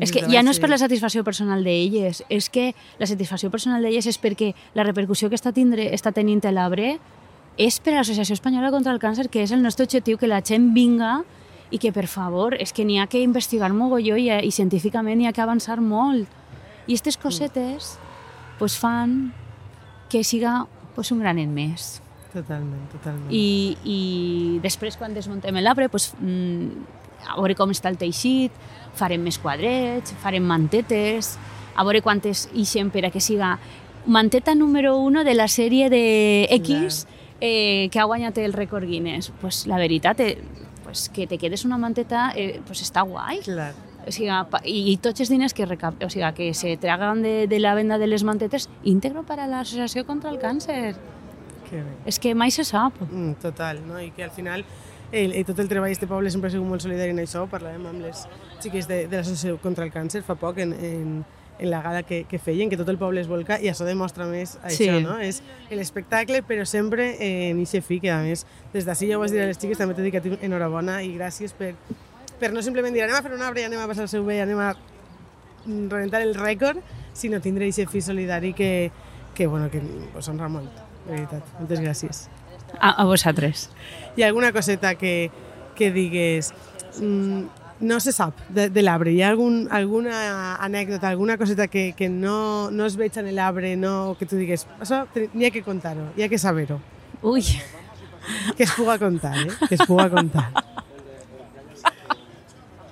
[0.00, 3.84] És que ja no és per la satisfacció personal d'elles, és que la satisfacció personal
[3.84, 6.98] d'elles és perquè la repercussió que està, tindre, està tenint l'arbre
[7.60, 10.40] és per a l'Associació Espanyola contra el Càncer, que és el nostre objectiu, que la
[10.40, 11.20] gent vinga
[11.70, 15.28] i que, per favor, és que n'hi ha que investigar mogolló i, i científicament n'hi
[15.28, 16.28] ha que avançar molt.
[16.86, 17.96] I aquestes cosetes
[18.58, 19.34] pues, fan
[20.10, 20.64] que siga
[20.96, 22.00] pues, un granet més.
[22.32, 23.28] Totalment, totalment.
[23.34, 24.00] I, i
[24.62, 28.52] després, quan desmuntem l'arbre, pues, mm, a veure com està el teixit,
[28.98, 31.36] farem més quadrets, farem mantetes,
[31.74, 33.58] a veure quantes ixen per a que siga
[34.06, 37.06] manteta número 1 de la sèrie de X
[37.40, 39.32] eh, que ha guanyat el rècord Guinness.
[39.40, 40.38] Pues, la veritat, eh,
[40.84, 43.40] pues, que te quedes una manteta eh, pues, està guai.
[43.44, 43.72] Clar.
[44.06, 44.32] O sigui,
[44.64, 46.00] i, i tots els diners que, recap...
[46.02, 50.06] o sigui, que se tragan de, de la venda de les mantetes íntegro para l'Associació
[50.08, 50.94] contra el Càncer.
[51.68, 51.96] Que bé.
[52.08, 52.96] És que mai se sap.
[53.10, 54.00] Mm, total, no?
[54.00, 54.64] I que al final
[55.12, 57.46] el, i tot el treball d'aquest poble sempre ha sigut molt solidari en això.
[57.50, 58.24] Parlàvem amb les
[58.62, 61.14] xiques de, de l'Associació contra el Càncer fa poc en, en,
[61.60, 64.24] en la gala que, que feien, que tot el poble es volca i això demostra
[64.30, 64.86] més Sí.
[64.88, 65.18] això, no?
[65.20, 69.32] És l'espectacle, però sempre en eixe fi, que a més, des d'ací ja ho vas
[69.34, 71.74] dir a les xiques, també t'he dit a tu enhorabona i gràcies per,
[72.40, 74.24] per no simplement dir anem a fer un arbre i anem a passar el seu
[74.24, 74.72] bé, anem a
[75.66, 76.80] mm, rebentar el rècord,
[77.12, 78.90] sinó tindre eixe fi solidari que,
[79.34, 79.82] que, bueno, que
[80.16, 80.70] us honra molt,
[81.06, 81.56] de veritat.
[81.58, 82.28] Moltes gràcies.
[82.78, 83.66] A, a vosaltres.
[84.22, 85.30] Ha alguna coseta que,
[85.76, 86.52] que digues
[87.00, 87.42] mm,
[87.80, 89.12] no se sap de, de l'arbre?
[89.12, 93.76] Hi ha algun, alguna anècdota, alguna coseta que, que no, no es veig en l'arbre,
[93.76, 96.80] no, que tu digues, això n'hi ha que contar-ho, hi ha que saber-ho,
[97.22, 97.42] Ui,
[98.56, 99.50] que es puga contar, eh?
[99.68, 100.50] que es puga contar.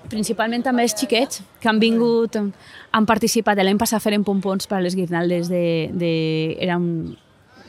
[0.09, 3.61] principalment també els xiquets que han vingut, han participat.
[3.61, 5.65] L'any passat feren pompons per a les guirnaldes de...
[5.93, 6.13] de
[6.65, 7.17] era un,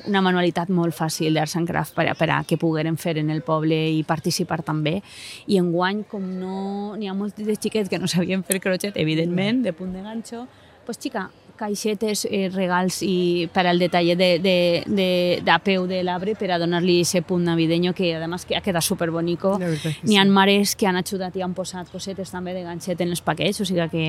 [0.07, 3.41] una manualitat molt fàcil d'arts and craft per per a que pogueren fer en el
[3.41, 5.01] poble i participar també.
[5.47, 9.63] I enguany, com no n'hi ha molts de xiquets que no sabien fer crochet, evidentment,
[9.63, 10.47] de punt de ganxo,
[10.85, 11.29] pues, xica,
[11.59, 14.55] caixetes, eh, regals i per al detall de, de,
[14.87, 15.09] de,
[15.43, 18.85] de peu de l'arbre per a donar-li ese punt navideño que, además, que ha quedat
[18.85, 19.57] superbonico.
[19.59, 20.29] N'hi ha sí.
[20.29, 23.67] mares que han ajudat i han posat cosetes també de ganxet en els paquets, o
[23.67, 24.05] sigui que...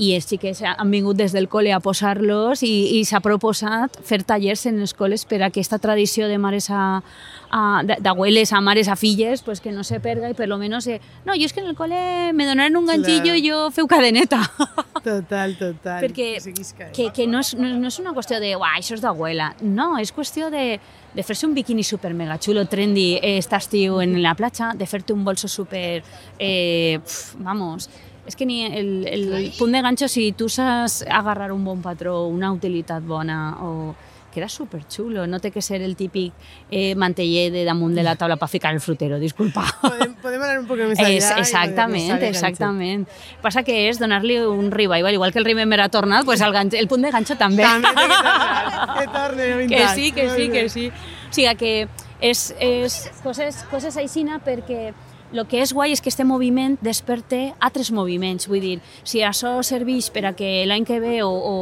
[0.00, 4.22] I els xiquets han vingut des del col·le a posar-los i, i s'ha proposat fer
[4.26, 7.02] tallers en les col·les per a aquesta tradició de mares a,
[7.50, 10.86] a d'abueles a mares a filles, pues que no se perga i per lo menos...
[10.86, 13.38] Eh, no, jo és que en el col·le me donaran un ganchillo Claro.
[13.38, 14.40] i jo feu cadeneta.
[15.00, 16.02] Total, total.
[16.04, 16.90] Perquè eh?
[16.92, 19.54] que, que no, és, no, no és una qüestió de uah, això és d'abuela.
[19.64, 20.76] No, és qüestió de,
[21.14, 24.86] de fer-se un biquini super mega xulo, trendy, eh, està estiu en la platja, de
[24.86, 26.02] fer-te un bolso super...
[26.38, 27.88] Eh, pf, vamos,
[28.28, 32.26] és que ni el, el punt de ganxo, si tu saps agarrar un bon patró,
[32.28, 33.94] una utilitat bona, o
[34.30, 36.32] queda super xulo, no té que ser el típic
[36.70, 39.64] eh, manteller de damunt de la taula per ficar el frutero, disculpa.
[39.82, 41.10] Podem, podem anar un poc més allà.
[41.10, 43.06] I exactament, podem exactament.
[43.42, 46.78] Passa que és donar-li un revival, igual que el Remember ha tornat, pues el, ganxo,
[46.78, 47.66] el punt de ganxo també.
[47.66, 50.88] També que tornar, que torne, que sí, que sí, que sí.
[50.90, 51.74] O sigui que
[52.20, 54.90] és, és coses, coses aixina perquè
[55.30, 58.48] el que és guai és que este moviment desperte altres moviments.
[58.50, 58.76] Vull dir,
[59.06, 61.54] si això serveix per a que l'any que ve o, o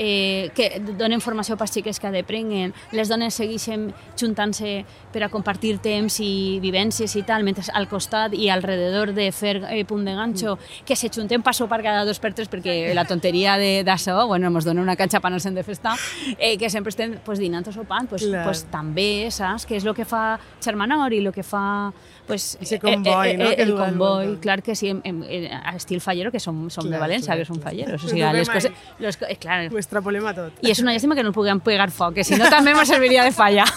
[0.00, 5.74] eh, que donen formació per xiques que deprenguen, les dones segueixen juntant-se per a compartir
[5.84, 10.14] temps i vivències i tal, mentre al costat i alrededor de fer eh, punt de
[10.16, 10.56] ganxo,
[10.88, 14.48] que se junten pa sopar cada dos per tres perquè la tonteria de- d'això, bueno,
[14.48, 15.92] ens dona una canxa per anar-se'n de festa,
[16.38, 18.44] eh, que sempre estem pues, dinant o sopant, pues, Clar.
[18.44, 19.66] pues, també, saps?
[19.66, 21.92] Que és el que fa Xermanor i el que fa
[22.26, 23.48] pues, Ese comboi, no?
[23.50, 24.40] Que el du al comboi, voltant.
[24.40, 27.32] clar que sí, en, en, en, a estil fallero, que som, som de Clar, València,
[27.34, 28.04] clar, que som falleros.
[28.04, 28.70] O sigui, les coses,
[29.18, 30.52] co- eh, clar, Ho extrapolem a tot.
[30.62, 33.24] i és una llàstima que no puguem pegar foc, que si no també me serviria
[33.26, 33.66] de falla.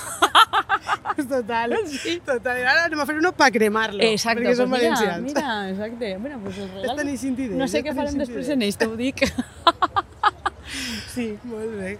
[1.13, 1.69] Total,
[2.25, 2.57] total.
[2.65, 5.27] Ara anem a fer uno per cremar-lo, Exacte, perquè som pues mira, valencians.
[5.27, 6.09] mira, exacte.
[6.17, 6.89] Bueno, pues el regal...
[6.89, 9.21] Estan eixint idees, No sé què farem després en ells, t'ho dic.
[11.13, 11.91] Sí, molt bé.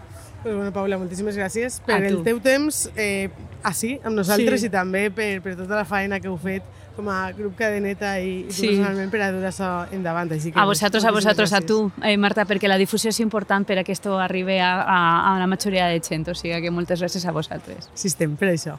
[0.42, 3.30] Pues bueno, Paula, moltíssimes gràcies per el teu temps eh,
[3.64, 4.68] així, amb nosaltres, Sí.
[4.68, 8.46] i també per, per tota la feina que heu fet com a grup cadeneta i,
[8.50, 8.68] Sí.
[8.68, 10.32] personalment per a dur això endavant.
[10.32, 11.66] Així que, A vosaltres, a vosaltres, a gràcies.
[11.68, 15.36] tu, eh, Marta, perquè la difusió és important per a que esto arribi a, a,
[15.36, 17.90] a la majoria de gent, o sigui que moltes gràcies a vosaltres.
[17.94, 18.78] Sí, estem per això.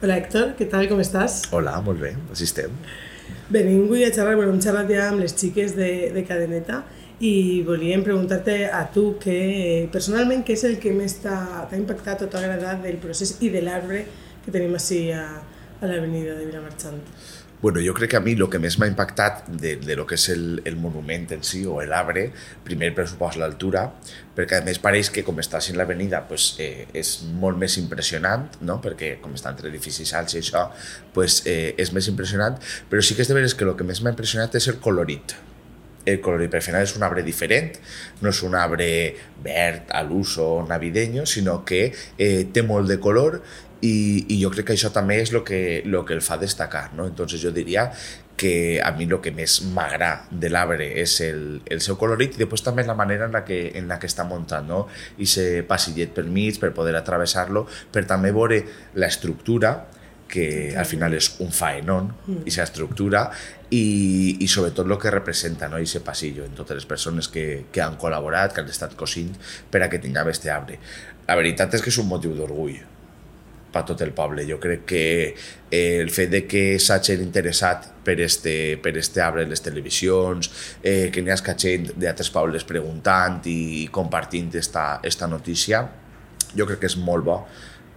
[0.00, 1.48] Hola, Héctor, què tal, com estàs?
[1.52, 2.70] Hola, molt bé, així estem.
[3.50, 6.82] Venim avui a xerrar, bueno, hem xerrat ja amb les xiques de, de Cadeneta
[7.20, 12.22] i volíem preguntar-te a tu que personalment què és el que més t'ha t'ha impactat
[12.22, 14.04] o t'ha agradat del procés i de l'arbre
[14.48, 15.26] que tenim així a,
[15.78, 17.02] a l'avenida de Vilamarxant.
[17.60, 20.14] Bueno, jo crec que a mi el que més m'ha impactat de, de lo que
[20.14, 22.28] és el, el monument en si o l'arbre,
[22.64, 23.82] primer per supost l'altura,
[24.36, 28.46] perquè a més pareix que com està en l'avenida pues, eh, és molt més impressionant,
[28.62, 28.78] no?
[28.84, 30.68] perquè com està entre edificis alts i això,
[31.12, 34.04] pues, eh, és més impressionant, però sí que és de veres que el que més
[34.06, 35.34] m'ha impressionat és el colorit,
[36.08, 37.74] el colorit, per final és un arbre diferent,
[38.22, 38.88] no és un arbre
[39.44, 43.42] verd a l'uso navideño, sinó que eh, té molt de color
[43.82, 46.92] i, i jo crec que això també és el que, lo que el fa destacar.
[46.94, 47.06] No?
[47.06, 47.90] Entonces jo diria
[48.38, 52.42] que a mi el que més m'agrada de l'arbre és el, el seu colorit i
[52.44, 54.84] després també la manera en la que, en la que està muntat, no?
[55.18, 58.62] I se passillet per mig per poder atravessar-lo, per també veure
[58.94, 59.74] l'estructura
[60.28, 62.44] que al final és un faenón, mm.
[62.46, 63.24] i estructura,
[63.72, 65.80] i, i sobretot el que representa no?
[65.80, 69.32] ese passillo en totes les persones que, que han col·laborat, que han estat cosint
[69.72, 70.78] per a que tinguem este arbre.
[71.26, 72.76] La veritat és que és un motiu d'orgull
[73.72, 74.46] per tot el poble.
[74.48, 75.04] Jo crec que
[75.70, 80.50] eh, el fet de que s'hagin interessat per este, per este arbre les televisions,
[80.82, 85.84] eh, que n'hi ha gent d'altres pobles preguntant i compartint esta, esta notícia,
[86.54, 87.42] jo crec que és molt bo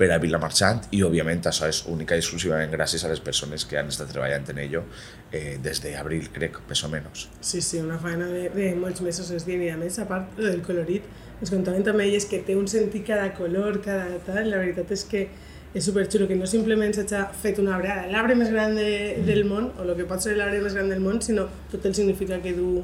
[0.01, 3.77] per a Vilamarxant i òbviament això és única i exclusivament gràcies a les persones que
[3.77, 4.81] han estat treballant en ello
[5.29, 7.27] eh, des d'abril, crec, més o menys.
[7.39, 10.33] Sí, sí, una feina de, de molts mesos es dient i a més, a part
[10.39, 11.05] del colorit,
[11.41, 15.05] ens contaven també elles que té un sentit cada color, cada tal, la veritat és
[15.11, 15.27] que
[15.73, 19.71] és superxulo, que no simplement s'ha fet un arbre, l'arbre més gran de, del món,
[19.77, 22.55] o el que pot ser l'arbre més gran del món, sinó tot el significat que
[22.57, 22.81] du,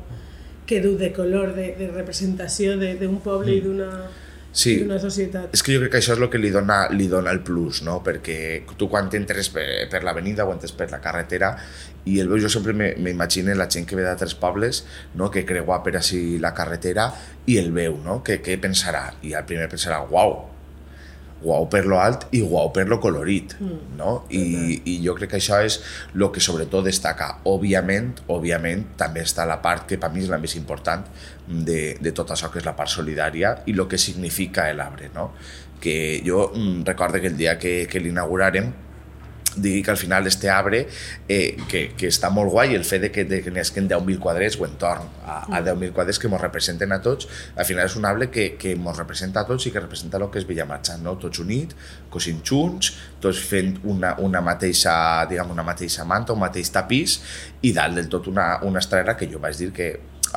[0.67, 3.57] que du de color, de, de representació d'un poble mm.
[3.57, 3.91] i d'una
[4.57, 4.77] sí.
[4.81, 5.53] d'una societat.
[5.55, 7.83] És que jo crec que això és el que li dona, li dona el plus,
[7.85, 7.99] no?
[8.05, 11.53] perquè tu quan entres per, per l'avenida o entres per la carretera
[12.07, 14.83] i el veus, jo sempre m'imagino la gent que ve d'altres pobles,
[15.15, 15.31] no?
[15.33, 17.09] que creua per així la carretera
[17.45, 18.21] i el veu, no?
[18.23, 19.09] que què pensarà?
[19.23, 20.39] I el primer pensarà, uau,
[21.41, 23.97] guau per lo alt i guau per lo colorit, mm.
[23.99, 24.13] no?
[24.33, 25.79] I, I jo crec que això és
[26.15, 27.29] el que sobretot destaca.
[27.49, 31.05] Òbviament, òbviament, també està la part que per mi és la més important
[31.47, 35.31] de, de tot això, que és la part solidària i el que significa l'arbre, no?
[35.81, 38.73] Que jo mm, recordo que el dia que, que l'inaugurarem
[39.57, 40.85] digui que al final este arbre
[41.27, 45.07] eh, que, que està molt guai el fet de que, n'esquen 10.000 quadrets o entorn
[45.25, 48.49] a, a 10.000 quadrets que ens representen a tots, al final és un arbre que,
[48.59, 51.17] que ens representa a tots i que representa el que és Villamarxant, no?
[51.21, 51.77] tots units,
[52.13, 52.93] cosint junts,
[53.23, 54.93] tots fent una, una mateixa,
[55.29, 57.19] diguem, una mateixa manta, un mateix tapís
[57.65, 59.91] i dalt del tot una, una estrella que jo vaig dir que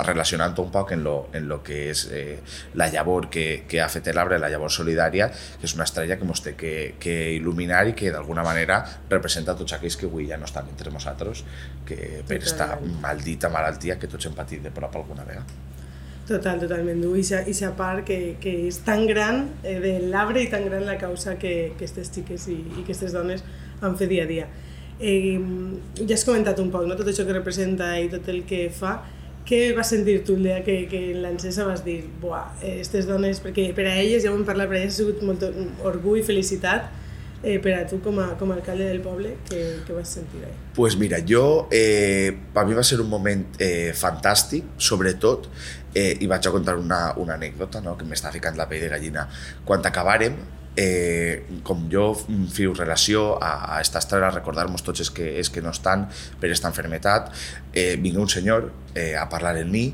[0.06, 2.38] relacionant un poc en lo, en lo que és eh,
[2.74, 6.26] la llavor que, que ha fet l'arbre, la llavor solidària, que és una estrella que
[6.26, 8.80] ens té que, que il·luminar i que d'alguna manera
[9.10, 11.44] representa tots aquells que avui ja no estan entre nosaltres,
[11.86, 15.68] que per esta maldita malaltia que tots hem patit de prop alguna vegada.
[16.30, 17.02] Total, totalment.
[17.02, 20.94] I aquesta part que, que és tan gran eh, de l'arbre i tan gran la
[21.00, 23.42] causa que, que aquestes xiques i, i que aquestes dones
[23.82, 24.46] han fet dia a dia.
[25.00, 25.40] Eh,
[26.04, 26.94] ja has comentat un poc no?
[26.94, 29.00] tot això que representa i tot el que fa,
[29.48, 33.70] què vas sentir tu el dia que, que l'encesa vas dir, buah, aquestes dones, perquè
[33.76, 35.44] per a elles, ja ho hem parlat, per a elles ha sigut molt
[35.88, 36.90] orgull i felicitat,
[37.42, 40.44] eh, per a tu com a, com a alcalde del poble, què, què vas sentir
[40.44, 40.54] ahí?
[40.76, 45.48] Pues mira, jo, eh, per mi va ser un moment eh, fantàstic, sobretot,
[45.94, 47.96] eh, i vaig a contar una, una anècdota no?
[47.98, 49.26] que m'està ficant la pell de gallina.
[49.66, 50.36] Quan acabàrem,
[50.80, 52.14] eh, com jo
[52.52, 56.06] fiu relació a, a esta estrella, recordar-nos tots els que, els que no estan
[56.40, 57.28] per aquesta enfermetat,
[57.74, 59.90] eh, vingué un senyor eh, a parlar en mi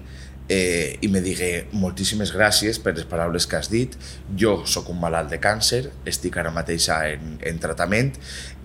[0.49, 3.97] eh, i me digué moltíssimes gràcies per les paraules que has dit,
[4.39, 8.15] jo sóc un malalt de càncer, estic ara mateix en, en tractament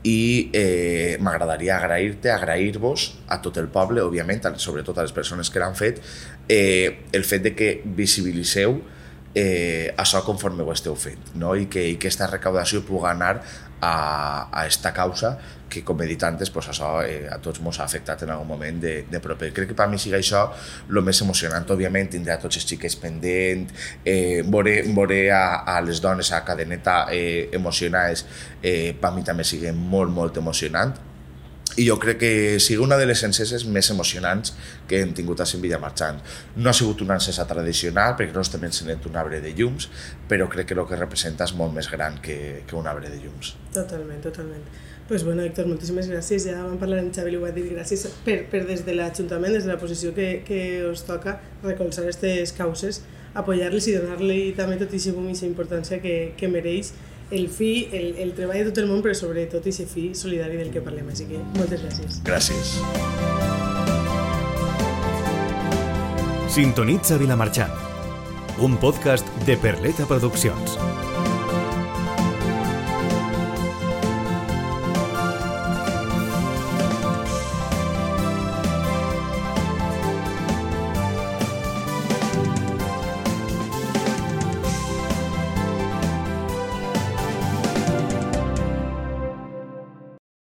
[0.05, 5.61] i eh, m'agradaria agrair-te, agrair-vos a tot el poble, òbviament, sobretot a les persones que
[5.61, 6.01] l'han fet,
[6.49, 8.77] eh, el fet de que visibiliseu
[9.35, 11.55] eh, això conforme ho esteu fent no?
[11.55, 13.37] I, que, i que aquesta recaudació pugui anar
[13.81, 15.37] a, a esta causa
[15.71, 18.49] que, com he dit antes, pues això eh, a tots ens ha afectat en algun
[18.49, 19.53] moment de, de proper.
[19.55, 20.43] Crec que per mi sigui això
[20.89, 21.63] el més emocionant.
[21.71, 23.69] Òbviament, tindrà tots els xiques pendent,
[24.03, 28.25] eh, veure, veure a, a les dones a cadeneta eh, emocionades,
[28.61, 30.93] eh, per mi també sigui molt, molt emocionant
[31.77, 34.53] i jo crec que sigui una de les enceses més emocionants
[34.89, 36.19] que hem tingut a Sant Marxant.
[36.57, 39.89] No ha sigut una encesa tradicional, perquè no estem encenent un arbre de llums,
[40.27, 43.21] però crec que el que representa és molt més gran que, que un arbre de
[43.23, 43.55] llums.
[43.73, 44.65] Totalment, totalment.
[45.11, 46.45] pues bueno, Héctor, moltíssimes gràcies.
[46.47, 47.65] Ja vam parlar amb Xavi i ho va dir.
[47.73, 51.33] Gràcies per, per des de l'Ajuntament, des de la posició que, que us toca,
[51.65, 53.01] recolzar aquestes causes,
[53.35, 56.93] apoyar-les i donar-li també tot i aquesta importància que, que mereix
[57.31, 60.71] el fi, el, el treball de tot el món, però sobretot aquest fi solidari del
[60.73, 61.09] que parlem.
[61.11, 62.19] Així que moltes gràcies.
[62.27, 62.75] Gràcies.
[66.51, 67.71] Sintonitza Vilamarxant,
[68.59, 70.75] un podcast de Perleta Produccions.